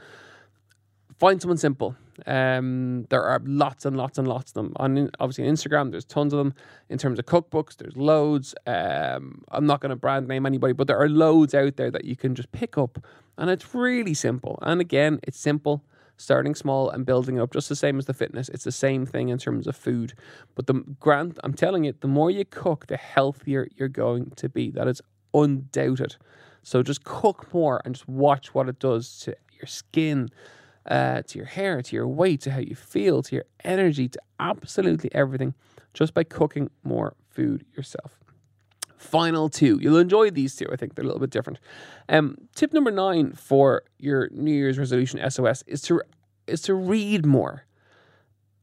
Find 1.19 1.41
someone 1.41 1.57
simple. 1.57 1.95
Um, 2.25 3.05
there 3.09 3.23
are 3.23 3.41
lots 3.43 3.85
and 3.85 3.97
lots 3.97 4.17
and 4.17 4.27
lots 4.27 4.51
of 4.51 4.55
them. 4.55 4.73
On 4.77 5.09
obviously 5.19 5.47
on 5.47 5.53
Instagram, 5.53 5.91
there's 5.91 6.05
tons 6.05 6.33
of 6.33 6.39
them. 6.39 6.53
In 6.89 6.97
terms 6.97 7.19
of 7.19 7.25
cookbooks, 7.25 7.75
there's 7.77 7.95
loads. 7.97 8.55
Um, 8.65 9.43
I'm 9.49 9.65
not 9.65 9.79
going 9.81 9.91
to 9.91 9.95
brand 9.95 10.27
name 10.27 10.45
anybody, 10.45 10.73
but 10.73 10.87
there 10.87 10.97
are 10.97 11.09
loads 11.09 11.53
out 11.53 11.75
there 11.75 11.91
that 11.91 12.05
you 12.05 12.15
can 12.15 12.33
just 12.33 12.51
pick 12.51 12.77
up, 12.77 13.03
and 13.37 13.49
it's 13.49 13.73
really 13.75 14.13
simple. 14.13 14.59
And 14.61 14.81
again, 14.81 15.19
it's 15.23 15.39
simple 15.39 15.83
starting 16.17 16.55
small 16.55 16.89
and 16.89 17.05
building 17.05 17.39
up, 17.39 17.51
just 17.53 17.69
the 17.69 17.75
same 17.75 17.97
as 17.97 18.05
the 18.05 18.13
fitness. 18.13 18.49
It's 18.49 18.63
the 18.63 18.71
same 18.71 19.05
thing 19.05 19.29
in 19.29 19.37
terms 19.37 19.67
of 19.67 19.75
food. 19.75 20.13
But 20.55 20.67
the 20.67 20.75
grant, 20.99 21.39
I'm 21.43 21.53
telling 21.53 21.83
you, 21.83 21.93
the 21.99 22.07
more 22.07 22.31
you 22.31 22.45
cook, 22.45 22.87
the 22.87 22.97
healthier 22.97 23.67
you're 23.75 23.87
going 23.89 24.31
to 24.37 24.49
be. 24.49 24.71
That 24.71 24.87
is 24.87 25.01
undoubted. 25.33 26.15
So 26.61 26.81
just 26.81 27.03
cook 27.03 27.53
more 27.53 27.81
and 27.83 27.95
just 27.95 28.07
watch 28.07 28.53
what 28.53 28.69
it 28.69 28.79
does 28.79 29.19
to 29.19 29.35
your 29.59 29.67
skin, 29.67 30.29
uh, 30.85 31.23
to 31.23 31.37
your 31.37 31.47
hair, 31.47 31.81
to 31.81 31.95
your 31.95 32.07
weight, 32.07 32.41
to 32.41 32.51
how 32.51 32.59
you 32.59 32.75
feel, 32.75 33.21
to 33.23 33.35
your 33.35 33.45
energy, 33.63 34.07
to 34.07 34.19
absolutely 34.39 35.13
everything, 35.13 35.53
just 35.93 36.13
by 36.13 36.23
cooking 36.23 36.69
more 36.83 37.15
food 37.29 37.65
yourself. 37.75 38.22
Final 39.03 39.49
two. 39.49 39.79
You'll 39.81 39.97
enjoy 39.97 40.31
these 40.31 40.55
two. 40.55 40.65
I 40.71 40.77
think 40.77 40.95
they're 40.95 41.03
a 41.03 41.05
little 41.05 41.19
bit 41.19 41.29
different. 41.29 41.59
Um, 42.07 42.37
tip 42.55 42.73
number 42.73 42.89
nine 42.89 43.33
for 43.33 43.83
your 43.99 44.29
New 44.31 44.53
Year's 44.53 44.79
resolution 44.79 45.19
SOS 45.29 45.61
is 45.67 45.81
to 45.83 46.01
is 46.47 46.61
to 46.63 46.73
read 46.73 47.25
more. 47.25 47.65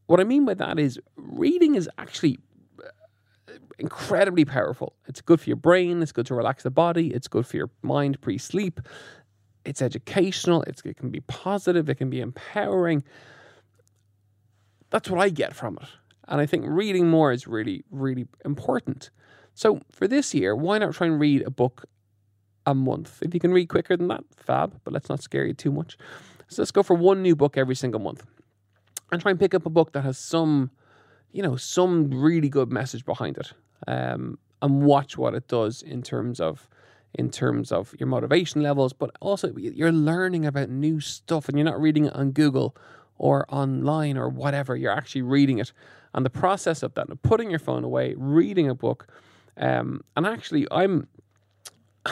What 0.07 0.19
I 0.19 0.25
mean 0.25 0.47
by 0.47 0.55
that 0.55 0.79
is 0.79 0.99
reading 1.17 1.75
is 1.75 1.89
actually 1.99 2.39
uh, 2.83 3.53
incredibly 3.79 4.47
powerful. 4.47 4.95
It's 5.07 5.21
good 5.21 5.41
for 5.41 5.49
your 5.51 5.57
brain. 5.57 6.03
It's 6.03 6.11
good 6.11 6.27
to 6.27 6.35
relax 6.35 6.63
the 6.63 6.71
body. 6.71 7.09
It's 7.09 7.29
good 7.29 7.47
for 7.47 7.59
your 7.59 7.71
mind 7.83 8.21
pre-sleep. 8.21 8.81
It's 9.65 9.83
educational. 9.83 10.63
It's, 10.63 10.83
it 10.85 10.97
can 10.97 11.11
be 11.11 11.21
positive. 11.21 11.89
It 11.89 11.97
can 11.97 12.11
be 12.11 12.21
empowering. 12.21 13.05
That's 14.89 15.11
what 15.11 15.21
I 15.21 15.29
get 15.29 15.55
from 15.55 15.79
it. 15.81 15.89
And 16.29 16.41
I 16.41 16.47
think 16.47 16.65
reading 16.67 17.09
more 17.09 17.31
is 17.31 17.47
really, 17.47 17.85
really 17.91 18.27
important. 18.45 19.11
So 19.61 19.83
for 19.93 20.09
this 20.09 20.33
year, 20.33 20.57
why 20.57 20.79
not 20.79 20.95
try 20.95 21.07
and 21.07 21.21
read 21.21 21.43
a 21.43 21.51
book 21.51 21.85
a 22.65 22.75
month? 22.75 23.19
If 23.21 23.35
you 23.35 23.41
can 23.41 23.53
read 23.53 23.69
quicker 23.69 23.95
than 23.95 24.09
that, 24.09 24.25
fab, 24.39 24.81
but 24.85 24.95
let's 24.95 25.11
not 25.11 25.23
scare 25.23 25.45
you 25.45 25.53
too 25.53 25.71
much. 25.71 25.99
So 26.49 26.63
let's 26.63 26.71
go 26.71 26.83
for 26.83 26.95
one 26.95 27.21
new 27.21 27.37
book 27.37 27.59
every 27.59 27.75
single 27.75 28.01
month. 28.01 28.25
And 29.13 29.21
try 29.21 29.33
and 29.33 29.39
pick 29.39 29.53
up 29.53 29.67
a 29.67 29.69
book 29.69 29.93
that 29.93 30.01
has 30.01 30.17
some, 30.17 30.71
you 31.31 31.43
know, 31.43 31.57
some 31.57 32.11
really 32.11 32.49
good 32.49 32.73
message 32.73 33.05
behind 33.05 33.37
it. 33.37 33.53
Um, 33.87 34.39
and 34.63 34.83
watch 34.83 35.19
what 35.19 35.35
it 35.35 35.47
does 35.47 35.83
in 35.83 36.01
terms 36.01 36.41
of 36.41 36.67
in 37.13 37.29
terms 37.29 37.71
of 37.71 37.95
your 37.99 38.07
motivation 38.07 38.63
levels, 38.63 38.95
but 38.95 39.11
also 39.21 39.55
you're 39.59 39.93
learning 39.93 40.47
about 40.47 40.71
new 40.71 41.01
stuff 41.01 41.51
and 41.51 41.59
you're 41.59 41.67
not 41.67 41.79
reading 41.79 42.07
it 42.07 42.15
on 42.15 42.31
Google 42.31 42.75
or 43.19 43.45
online 43.51 44.17
or 44.17 44.31
whatever. 44.31 44.75
You're 44.75 44.97
actually 44.97 45.23
reading 45.23 45.59
it. 45.59 45.71
And 46.15 46.25
the 46.25 46.31
process 46.31 46.83
of 46.83 46.95
that, 46.95 47.09
putting 47.23 47.51
your 47.51 47.59
phone 47.59 47.85
away, 47.85 48.15
reading 48.17 48.67
a 48.67 48.75
book, 48.75 49.07
um, 49.61 50.01
and 50.17 50.27
actually, 50.27 50.67
I'm 50.71 51.07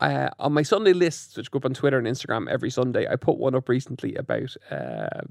uh, 0.00 0.28
on 0.38 0.52
my 0.52 0.62
Sunday 0.62 0.92
lists, 0.92 1.36
which 1.36 1.50
go 1.50 1.58
up 1.58 1.64
on 1.64 1.74
Twitter 1.74 1.98
and 1.98 2.06
Instagram 2.06 2.48
every 2.50 2.70
Sunday. 2.70 3.06
I 3.08 3.16
put 3.16 3.38
one 3.38 3.54
up 3.54 3.68
recently 3.68 4.14
about 4.16 4.54
uh, 4.70 5.22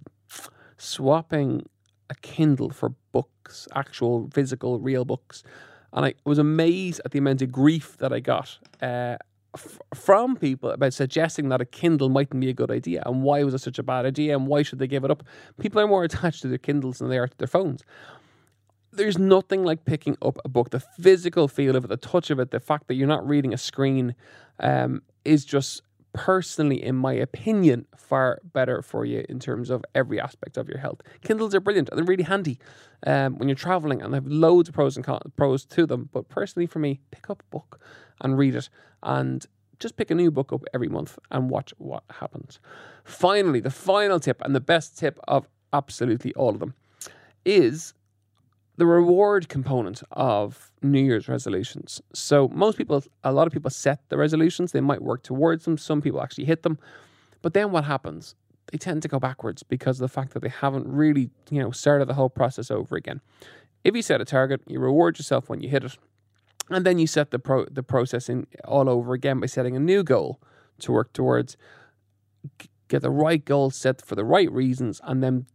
swapping 0.77 1.67
a 2.10 2.15
Kindle 2.15 2.69
for 2.69 2.93
books, 3.12 3.67
actual 3.75 4.29
physical, 4.34 4.79
real 4.79 5.06
books, 5.06 5.43
and 5.91 6.06
I 6.06 6.13
was 6.25 6.39
amazed 6.39 7.01
at 7.03 7.12
the 7.12 7.19
amount 7.19 7.41
of 7.41 7.51
grief 7.51 7.97
that 7.97 8.13
I 8.13 8.19
got. 8.19 8.58
Uh, 8.82 9.17
f- 9.53 9.79
from 9.93 10.38
people 10.38 10.71
about 10.71 10.93
suggesting 10.93 11.49
that 11.49 11.62
a 11.62 11.65
Kindle 11.65 12.10
mightn't 12.10 12.39
be 12.39 12.49
a 12.49 12.53
good 12.53 12.71
idea 12.71 13.03
and 13.06 13.21
why 13.21 13.43
was 13.43 13.53
it 13.53 13.62
such 13.62 13.79
a 13.79 13.84
bad 13.84 14.06
idea 14.06 14.36
and 14.36 14.47
why 14.47 14.63
should 14.63 14.79
they 14.79 14.88
give 14.88 15.03
it 15.03 15.12
up? 15.12 15.23
People 15.60 15.82
are 15.82 15.88
more 15.88 16.03
attached 16.03 16.41
to 16.41 16.47
their 16.47 16.58
Kindles 16.58 16.99
than 16.99 17.10
they 17.10 17.17
are 17.17 17.27
to 17.27 17.38
their 17.38 17.47
phones 17.47 17.84
there's 18.93 19.17
nothing 19.17 19.63
like 19.63 19.86
picking 19.86 20.17
up 20.21 20.38
a 20.45 20.49
book. 20.49 20.69
The 20.69 20.79
physical 20.79 21.47
feel 21.47 21.75
of 21.75 21.86
it, 21.86 21.88
the 21.88 21.97
touch 21.97 22.29
of 22.29 22.39
it, 22.39 22.51
the 22.51 22.60
fact 22.60 22.88
that 22.88 22.95
you're 22.95 23.08
not 23.08 23.27
reading 23.27 23.53
a 23.53 23.58
screen 23.58 24.15
um, 24.60 25.01
is 25.25 25.45
just 25.45 25.82
personally, 26.13 26.84
in 26.84 26.95
my 26.95 27.13
opinion, 27.13 27.88
far 27.97 28.39
better 28.43 28.82
for 28.82 29.03
you 29.03 29.25
in 29.27 29.39
terms 29.39 29.69
of 29.69 29.84
every 29.95 30.19
aspect 30.19 30.58
of 30.58 30.69
your 30.69 30.77
health. 30.77 31.01
Kindles 31.21 31.56
are 31.56 31.60
brilliant 31.60 31.89
they're 31.93 32.03
really 32.03 32.23
handy 32.23 32.60
um, 33.08 33.38
when 33.38 33.49
you're 33.49 33.56
traveling 33.56 34.01
and 34.01 34.13
they 34.13 34.17
have 34.17 34.27
loads 34.27 34.69
of 34.69 34.75
pros 34.75 34.95
and 34.95 35.06
cons, 35.06 35.32
pros 35.36 35.65
to 35.65 35.86
them. 35.86 36.10
But 36.13 36.29
personally, 36.29 36.67
for 36.67 36.79
me, 36.79 36.99
pick 37.12 37.29
up 37.29 37.41
a 37.41 37.51
book 37.51 37.79
and 38.21 38.38
read 38.38 38.56
it 38.56 38.69
and 39.01 39.45
just 39.79 39.97
pick 39.97 40.12
a 40.12 40.15
new 40.15 40.32
book 40.32 40.53
up 40.53 40.63
every 40.73 40.88
month 40.88 41.17
and 41.32 41.49
watch 41.49 41.73
what 41.77 42.03
happens. 42.19 42.60
Finally, 43.03 43.60
the 43.60 43.71
final 43.71 44.19
tip 44.19 44.41
and 44.41 44.56
the 44.56 44.62
best 44.62 44.97
tip 44.97 45.19
of 45.27 45.47
absolutely 45.73 46.34
all 46.36 46.49
of 46.49 46.60
them 46.60 46.75
is 47.43 47.93
the 48.78 48.86
reward 48.86 49.50
component 49.50 50.02
of 50.12 50.72
New 50.82 51.02
Year's 51.02 51.28
resolutions. 51.28 52.02
So 52.14 52.48
most 52.50 52.78
people, 52.78 53.04
a 53.24 53.32
lot 53.32 53.48
of 53.48 53.54
people 53.54 53.70
set 53.70 54.02
the 54.10 54.18
resolutions. 54.18 54.72
They 54.72 54.82
might 54.82 55.02
work 55.02 55.24
towards 55.24 55.66
them. 55.66 55.78
Some 55.78 56.02
people 56.02 56.22
actually 56.22 56.46
hit 56.46 56.64
them, 56.64 56.80
but 57.42 57.54
then 57.54 57.72
what 57.72 57.84
happens? 57.84 58.36
They 58.72 58.78
tend 58.78 59.02
to 59.04 59.08
go 59.08 59.20
backwards 59.20 59.62
because 59.62 59.98
of 59.98 60.10
the 60.10 60.14
fact 60.14 60.34
that 60.34 60.42
they 60.42 60.50
haven't 60.50 60.88
really, 60.88 61.30
you 61.52 61.62
know, 61.62 61.72
started 61.72 62.08
the 62.08 62.16
whole 62.16 62.30
process 62.30 62.72
over 62.72 62.96
again. 62.96 63.22
If 63.84 63.96
you 63.96 64.02
set 64.02 64.22
a 64.22 64.26
target, 64.26 64.62
you 64.68 64.80
reward 64.80 65.20
yourself 65.20 65.50
when 65.50 65.62
you 65.62 65.70
hit 65.70 65.84
it, 65.84 65.98
and 66.70 66.86
then 66.86 66.98
you 66.98 67.06
set 67.06 67.32
the 67.32 67.40
pro 67.40 67.66
the 67.66 67.84
process 67.84 68.30
in 68.30 68.48
all 68.64 68.90
over 68.90 69.14
again 69.14 69.40
by 69.40 69.48
setting 69.48 69.76
a 69.76 69.80
new 69.80 70.02
goal 70.02 70.40
to 70.80 70.92
work 70.94 71.12
towards. 71.14 71.58
Get 72.88 73.02
the 73.02 73.12
right 73.12 73.44
goal 73.44 73.70
set 73.70 74.02
for 74.02 74.16
the 74.16 74.24
right 74.24 74.52
reasons, 74.52 75.02
and 75.04 75.22
then 75.22 75.46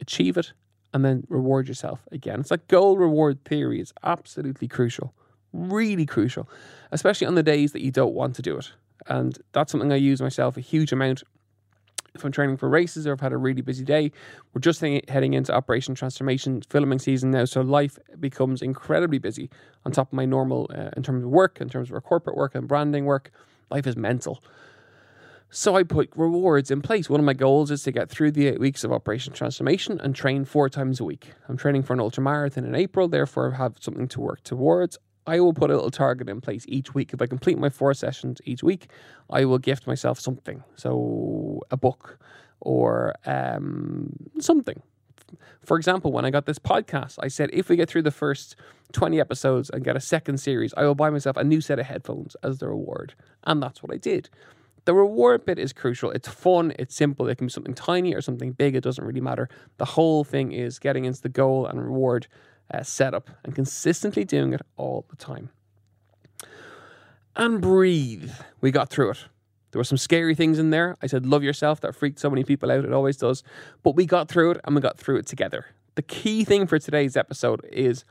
achieve 0.00 0.36
it 0.36 0.52
and 0.92 1.04
then 1.04 1.24
reward 1.28 1.68
yourself 1.68 2.00
again. 2.12 2.40
It's 2.40 2.50
like 2.50 2.68
goal 2.68 2.96
reward 2.96 3.44
theory 3.44 3.80
is 3.80 3.92
absolutely 4.02 4.68
crucial, 4.68 5.14
really 5.52 6.06
crucial, 6.06 6.48
especially 6.92 7.26
on 7.26 7.34
the 7.34 7.42
days 7.42 7.72
that 7.72 7.82
you 7.82 7.90
don't 7.90 8.14
want 8.14 8.34
to 8.36 8.42
do 8.42 8.56
it. 8.58 8.72
And 9.06 9.38
that's 9.52 9.72
something 9.72 9.92
I 9.92 9.96
use 9.96 10.20
myself 10.20 10.56
a 10.56 10.60
huge 10.60 10.92
amount. 10.92 11.22
If 12.14 12.24
I'm 12.24 12.32
training 12.32 12.56
for 12.56 12.68
races 12.68 13.06
or 13.06 13.12
I've 13.12 13.20
had 13.20 13.32
a 13.32 13.36
really 13.36 13.60
busy 13.60 13.84
day, 13.84 14.10
we're 14.52 14.60
just 14.60 14.80
heading 14.80 15.34
into 15.34 15.54
Operation 15.54 15.94
Transformation 15.94 16.62
filming 16.68 16.98
season 16.98 17.30
now. 17.30 17.44
So 17.44 17.60
life 17.60 17.98
becomes 18.18 18.60
incredibly 18.60 19.18
busy 19.18 19.50
on 19.84 19.92
top 19.92 20.08
of 20.08 20.14
my 20.14 20.24
normal, 20.24 20.68
uh, 20.74 20.90
in 20.96 21.02
terms 21.02 21.22
of 21.22 21.30
work, 21.30 21.60
in 21.60 21.68
terms 21.68 21.90
of 21.90 21.94
our 21.94 22.00
corporate 22.00 22.36
work 22.36 22.54
and 22.54 22.66
branding 22.66 23.04
work. 23.04 23.30
Life 23.70 23.86
is 23.86 23.96
mental. 23.96 24.42
So 25.50 25.76
I 25.76 25.82
put 25.82 26.10
rewards 26.14 26.70
in 26.70 26.82
place. 26.82 27.08
One 27.08 27.20
of 27.20 27.24
my 27.24 27.32
goals 27.32 27.70
is 27.70 27.82
to 27.84 27.92
get 27.92 28.10
through 28.10 28.32
the 28.32 28.48
eight 28.48 28.60
weeks 28.60 28.84
of 28.84 28.92
Operation 28.92 29.32
Transformation 29.32 29.98
and 29.98 30.14
train 30.14 30.44
four 30.44 30.68
times 30.68 31.00
a 31.00 31.04
week. 31.04 31.32
I'm 31.48 31.56
training 31.56 31.84
for 31.84 31.94
an 31.94 32.00
ultra 32.00 32.22
marathon 32.22 32.66
in 32.66 32.74
April, 32.74 33.08
therefore 33.08 33.54
I 33.54 33.56
have 33.56 33.76
something 33.80 34.08
to 34.08 34.20
work 34.20 34.42
towards. 34.42 34.98
I 35.26 35.40
will 35.40 35.54
put 35.54 35.70
a 35.70 35.74
little 35.74 35.90
target 35.90 36.28
in 36.28 36.42
place 36.42 36.66
each 36.68 36.94
week. 36.94 37.14
If 37.14 37.22
I 37.22 37.26
complete 37.26 37.58
my 37.58 37.70
four 37.70 37.94
sessions 37.94 38.40
each 38.44 38.62
week, 38.62 38.90
I 39.30 39.46
will 39.46 39.58
gift 39.58 39.86
myself 39.86 40.20
something. 40.20 40.64
So 40.76 41.62
a 41.70 41.78
book 41.78 42.18
or 42.60 43.14
um, 43.24 44.12
something. 44.40 44.82
For 45.64 45.78
example, 45.78 46.12
when 46.12 46.26
I 46.26 46.30
got 46.30 46.44
this 46.44 46.58
podcast, 46.58 47.16
I 47.20 47.28
said 47.28 47.48
if 47.54 47.70
we 47.70 47.76
get 47.76 47.88
through 47.88 48.02
the 48.02 48.10
first 48.10 48.54
20 48.92 49.18
episodes 49.18 49.70
and 49.70 49.84
get 49.84 49.96
a 49.96 50.00
second 50.00 50.38
series, 50.38 50.74
I 50.76 50.84
will 50.84 50.94
buy 50.94 51.08
myself 51.08 51.38
a 51.38 51.44
new 51.44 51.60
set 51.62 51.78
of 51.78 51.86
headphones 51.86 52.36
as 52.42 52.58
the 52.58 52.68
reward. 52.68 53.14
And 53.44 53.62
that's 53.62 53.82
what 53.82 53.92
I 53.92 53.96
did. 53.96 54.28
The 54.88 54.94
reward 54.94 55.44
bit 55.44 55.58
is 55.58 55.74
crucial. 55.74 56.10
It's 56.12 56.28
fun, 56.28 56.72
it's 56.78 56.94
simple. 56.94 57.28
It 57.28 57.36
can 57.36 57.48
be 57.48 57.50
something 57.50 57.74
tiny 57.74 58.14
or 58.14 58.22
something 58.22 58.52
big, 58.52 58.74
it 58.74 58.80
doesn't 58.82 59.04
really 59.04 59.20
matter. 59.20 59.50
The 59.76 59.84
whole 59.84 60.24
thing 60.24 60.50
is 60.50 60.78
getting 60.78 61.04
into 61.04 61.20
the 61.20 61.28
goal 61.28 61.66
and 61.66 61.78
reward 61.78 62.26
uh, 62.72 62.82
setup 62.82 63.28
and 63.44 63.54
consistently 63.54 64.24
doing 64.24 64.54
it 64.54 64.62
all 64.78 65.04
the 65.10 65.16
time. 65.16 65.50
And 67.36 67.60
breathe. 67.60 68.32
We 68.62 68.70
got 68.70 68.88
through 68.88 69.10
it. 69.10 69.26
There 69.72 69.78
were 69.78 69.84
some 69.84 69.98
scary 69.98 70.34
things 70.34 70.58
in 70.58 70.70
there. 70.70 70.96
I 71.02 71.06
said, 71.06 71.26
love 71.26 71.42
yourself. 71.42 71.82
That 71.82 71.94
freaked 71.94 72.18
so 72.18 72.30
many 72.30 72.42
people 72.42 72.70
out. 72.70 72.86
It 72.86 72.92
always 72.94 73.18
does. 73.18 73.42
But 73.82 73.94
we 73.94 74.06
got 74.06 74.30
through 74.30 74.52
it 74.52 74.60
and 74.64 74.74
we 74.74 74.80
got 74.80 74.96
through 74.96 75.18
it 75.18 75.26
together. 75.26 75.66
The 75.96 76.02
key 76.02 76.44
thing 76.44 76.66
for 76.66 76.78
today's 76.78 77.14
episode 77.14 77.62
is 77.70 78.06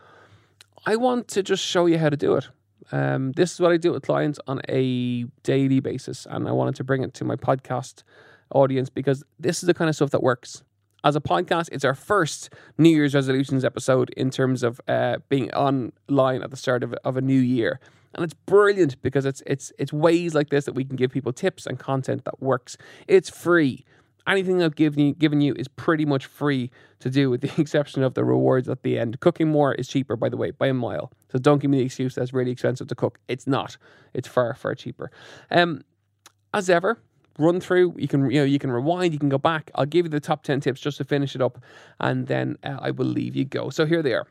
I 0.85 0.95
want 0.95 1.27
to 1.29 1.41
just 1.41 1.65
show 1.65 1.87
you 1.87 1.97
how 1.97 2.09
to 2.09 2.17
do 2.17 2.35
it. 2.35 2.49
Um, 2.91 3.31
this 3.33 3.53
is 3.53 3.59
what 3.59 3.71
I 3.71 3.77
do 3.77 3.91
with 3.91 4.03
clients 4.03 4.39
on 4.47 4.61
a 4.69 5.23
daily 5.43 5.79
basis. 5.79 6.27
And 6.29 6.47
I 6.47 6.51
wanted 6.51 6.75
to 6.75 6.83
bring 6.83 7.03
it 7.03 7.13
to 7.15 7.25
my 7.25 7.35
podcast 7.35 8.03
audience 8.53 8.89
because 8.89 9.23
this 9.39 9.61
is 9.61 9.67
the 9.67 9.73
kind 9.73 9.89
of 9.89 9.95
stuff 9.95 10.11
that 10.11 10.23
works. 10.23 10.63
As 11.03 11.15
a 11.15 11.21
podcast, 11.21 11.69
it's 11.71 11.85
our 11.85 11.95
first 11.95 12.49
New 12.77 12.89
Year's 12.89 13.13
resolutions 13.13 13.63
episode 13.63 14.09
in 14.11 14.29
terms 14.29 14.63
of 14.63 14.81
uh, 14.87 15.17
being 15.29 15.51
online 15.53 16.41
at 16.43 16.49
the 16.49 16.57
start 16.57 16.83
of, 16.83 16.93
of 17.03 17.17
a 17.17 17.21
new 17.21 17.39
year 17.39 17.79
and 18.17 18.23
it's 18.23 18.33
brilliant 18.33 19.01
because 19.01 19.25
it's 19.25 19.41
it's 19.45 19.71
it's 19.77 19.93
ways 19.93 20.33
like 20.33 20.49
this 20.49 20.65
that 20.65 20.73
we 20.73 20.83
can 20.83 20.95
give 20.95 21.11
people 21.11 21.31
tips 21.31 21.65
and 21.65 21.79
content 21.79 22.25
that 22.25 22.41
works. 22.41 22.77
It's 23.07 23.29
free. 23.29 23.85
Anything 24.27 24.61
I've 24.61 24.75
given 24.75 24.99
you, 24.99 25.13
given 25.13 25.39
you 25.41 25.53
is 25.53 25.67
pretty 25.67 26.05
much 26.05 26.25
free 26.25 26.69
to 26.99 27.09
do, 27.09 27.29
with 27.29 27.41
the 27.41 27.51
exception 27.61 28.03
of 28.03 28.13
the 28.13 28.23
rewards 28.23 28.67
at 28.67 28.83
the 28.83 28.99
end. 28.99 29.19
Cooking 29.19 29.47
more 29.47 29.73
is 29.73 29.87
cheaper, 29.87 30.15
by 30.15 30.29
the 30.29 30.37
way, 30.37 30.51
by 30.51 30.67
a 30.67 30.73
mile. 30.73 31.11
So 31.31 31.39
don't 31.39 31.59
give 31.59 31.71
me 31.71 31.79
the 31.79 31.85
excuse 31.85 32.15
that's 32.15 32.33
really 32.33 32.51
expensive 32.51 32.87
to 32.87 32.95
cook. 32.95 33.19
It's 33.27 33.47
not. 33.47 33.77
It's 34.13 34.27
far 34.27 34.53
far 34.53 34.75
cheaper. 34.75 35.11
Um, 35.49 35.81
as 36.53 36.69
ever, 36.69 36.99
run 37.39 37.59
through. 37.59 37.95
You 37.97 38.07
can 38.07 38.29
you 38.29 38.39
know 38.39 38.45
you 38.45 38.59
can 38.59 38.71
rewind. 38.71 39.13
You 39.13 39.19
can 39.19 39.29
go 39.29 39.37
back. 39.37 39.71
I'll 39.75 39.85
give 39.85 40.05
you 40.05 40.09
the 40.09 40.19
top 40.19 40.43
ten 40.43 40.59
tips 40.59 40.81
just 40.81 40.97
to 40.97 41.03
finish 41.03 41.35
it 41.35 41.41
up, 41.41 41.59
and 41.99 42.27
then 42.27 42.57
uh, 42.63 42.77
I 42.79 42.91
will 42.91 43.05
leave 43.05 43.35
you 43.35 43.45
go. 43.45 43.69
So 43.69 43.85
here 43.85 44.01
they 44.01 44.13
are. 44.13 44.27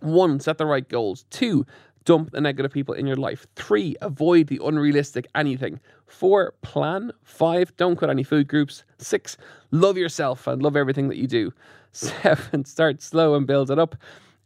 One, 0.00 0.38
set 0.38 0.58
the 0.58 0.66
right 0.66 0.88
goals. 0.88 1.24
Two, 1.30 1.66
Dump 2.04 2.30
the 2.30 2.40
negative 2.40 2.72
people 2.72 2.94
in 2.94 3.06
your 3.06 3.16
life. 3.16 3.46
Three, 3.56 3.96
avoid 4.00 4.46
the 4.46 4.60
unrealistic 4.64 5.26
anything. 5.34 5.80
Four, 6.06 6.54
plan. 6.62 7.12
Five, 7.22 7.76
don't 7.76 7.96
cut 7.96 8.10
any 8.10 8.22
food 8.22 8.48
groups. 8.48 8.84
Six, 8.98 9.36
love 9.70 9.96
yourself 9.96 10.46
and 10.46 10.62
love 10.62 10.76
everything 10.76 11.08
that 11.08 11.18
you 11.18 11.26
do. 11.26 11.52
Seven, 11.92 12.64
start 12.64 13.02
slow 13.02 13.34
and 13.34 13.46
build 13.46 13.70
it 13.70 13.78
up. 13.78 13.96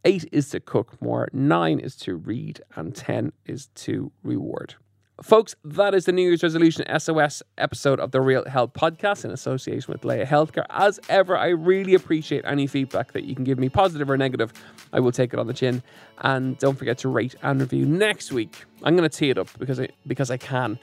Eight 0.05 0.29
is 0.33 0.51
to 0.51 0.61
cook 0.61 1.01
more. 1.01 1.29
Nine 1.33 1.79
is 1.79 1.95
to 1.97 2.17
read. 2.17 2.61
And 2.75 2.95
10 2.95 3.33
is 3.47 3.67
to 3.77 4.11
reward. 4.25 4.75
Folks, 5.21 5.55
that 5.63 5.95
is 5.95 6.07
the 6.07 6.13
New 6.13 6.23
Year's 6.23 6.43
Resolution 6.43 6.85
SOS 6.99 7.43
episode 7.59 8.01
of 8.01 8.13
the 8.13 8.21
Real 8.21 8.45
Health 8.47 8.73
Podcast 8.73 9.25
in 9.25 9.31
association 9.31 9.93
with 9.93 10.05
Laya 10.05 10.27
Healthcare. 10.27 10.65
As 10.71 10.99
ever, 11.09 11.37
I 11.37 11.49
really 11.49 11.95
appreciate 11.95 12.45
any 12.47 12.67
feedback 12.67 13.13
that 13.13 13.25
you 13.25 13.35
can 13.35 13.45
give 13.45 13.59
me, 13.59 13.69
positive 13.69 14.09
or 14.09 14.17
negative. 14.17 14.53
I 14.93 15.01
will 15.01 15.13
take 15.13 15.35
it 15.35 15.39
on 15.39 15.47
the 15.47 15.53
chin. 15.53 15.83
And 16.19 16.59
don't 16.59 16.77
forget 16.77 16.99
to 16.99 17.09
rate 17.09 17.37
and 17.43 17.61
review. 17.61 17.85
Next 17.85 18.33
week, 18.33 18.65
I'm 18.83 18.97
going 18.97 19.09
to 19.09 19.17
tee 19.17 19.31
it 19.31 19.39
up 19.39 19.49
because 19.59 19.79
I, 19.79 19.91
because 20.07 20.31
I 20.31 20.39
can. 20.39 20.79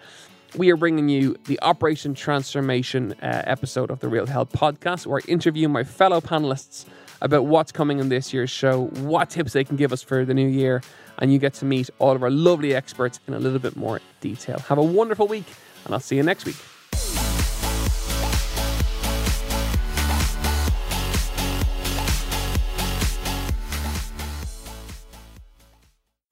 We 0.55 0.71
are 0.71 0.77
bringing 0.77 1.09
you 1.09 1.35
the 1.45 1.59
Operation 1.61 2.13
Transformation 2.13 3.13
uh, 3.23 3.41
episode 3.45 3.89
of 3.89 3.99
the 3.99 4.07
Real 4.07 4.27
Health 4.27 4.51
Podcast, 4.51 5.05
where 5.07 5.21
I 5.25 5.29
interview 5.29 5.67
my 5.67 5.83
fellow 5.83 6.21
panelists 6.21 6.85
about 7.21 7.45
what's 7.45 7.71
coming 7.71 7.99
in 7.99 8.09
this 8.09 8.33
year's 8.33 8.49
show, 8.49 8.85
what 9.01 9.29
tips 9.29 9.53
they 9.53 9.63
can 9.63 9.75
give 9.75 9.91
us 9.91 10.01
for 10.01 10.25
the 10.25 10.33
new 10.33 10.47
year, 10.47 10.81
and 11.19 11.33
you 11.33 11.39
get 11.39 11.53
to 11.55 11.65
meet 11.65 11.89
all 11.99 12.15
of 12.15 12.23
our 12.23 12.29
lovely 12.29 12.73
experts 12.73 13.19
in 13.27 13.33
a 13.33 13.39
little 13.39 13.59
bit 13.59 13.75
more 13.75 13.99
detail. 14.21 14.59
Have 14.59 14.77
a 14.77 14.83
wonderful 14.83 15.27
week, 15.27 15.45
and 15.85 15.93
I'll 15.93 15.99
see 15.99 16.15
you 16.15 16.23
next 16.23 16.45
week. 16.45 16.55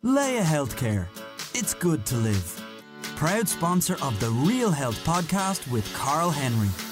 Laya 0.03 0.41
Healthcare. 0.41 1.07
It's 1.53 1.73
good 1.73 2.05
to 2.05 2.15
live. 2.15 2.61
Proud 3.17 3.49
sponsor 3.49 3.97
of 4.01 4.17
the 4.19 4.29
Real 4.29 4.71
Health 4.71 5.03
podcast 5.03 5.69
with 5.71 5.91
Karl 5.93 6.29
Henry. 6.29 6.86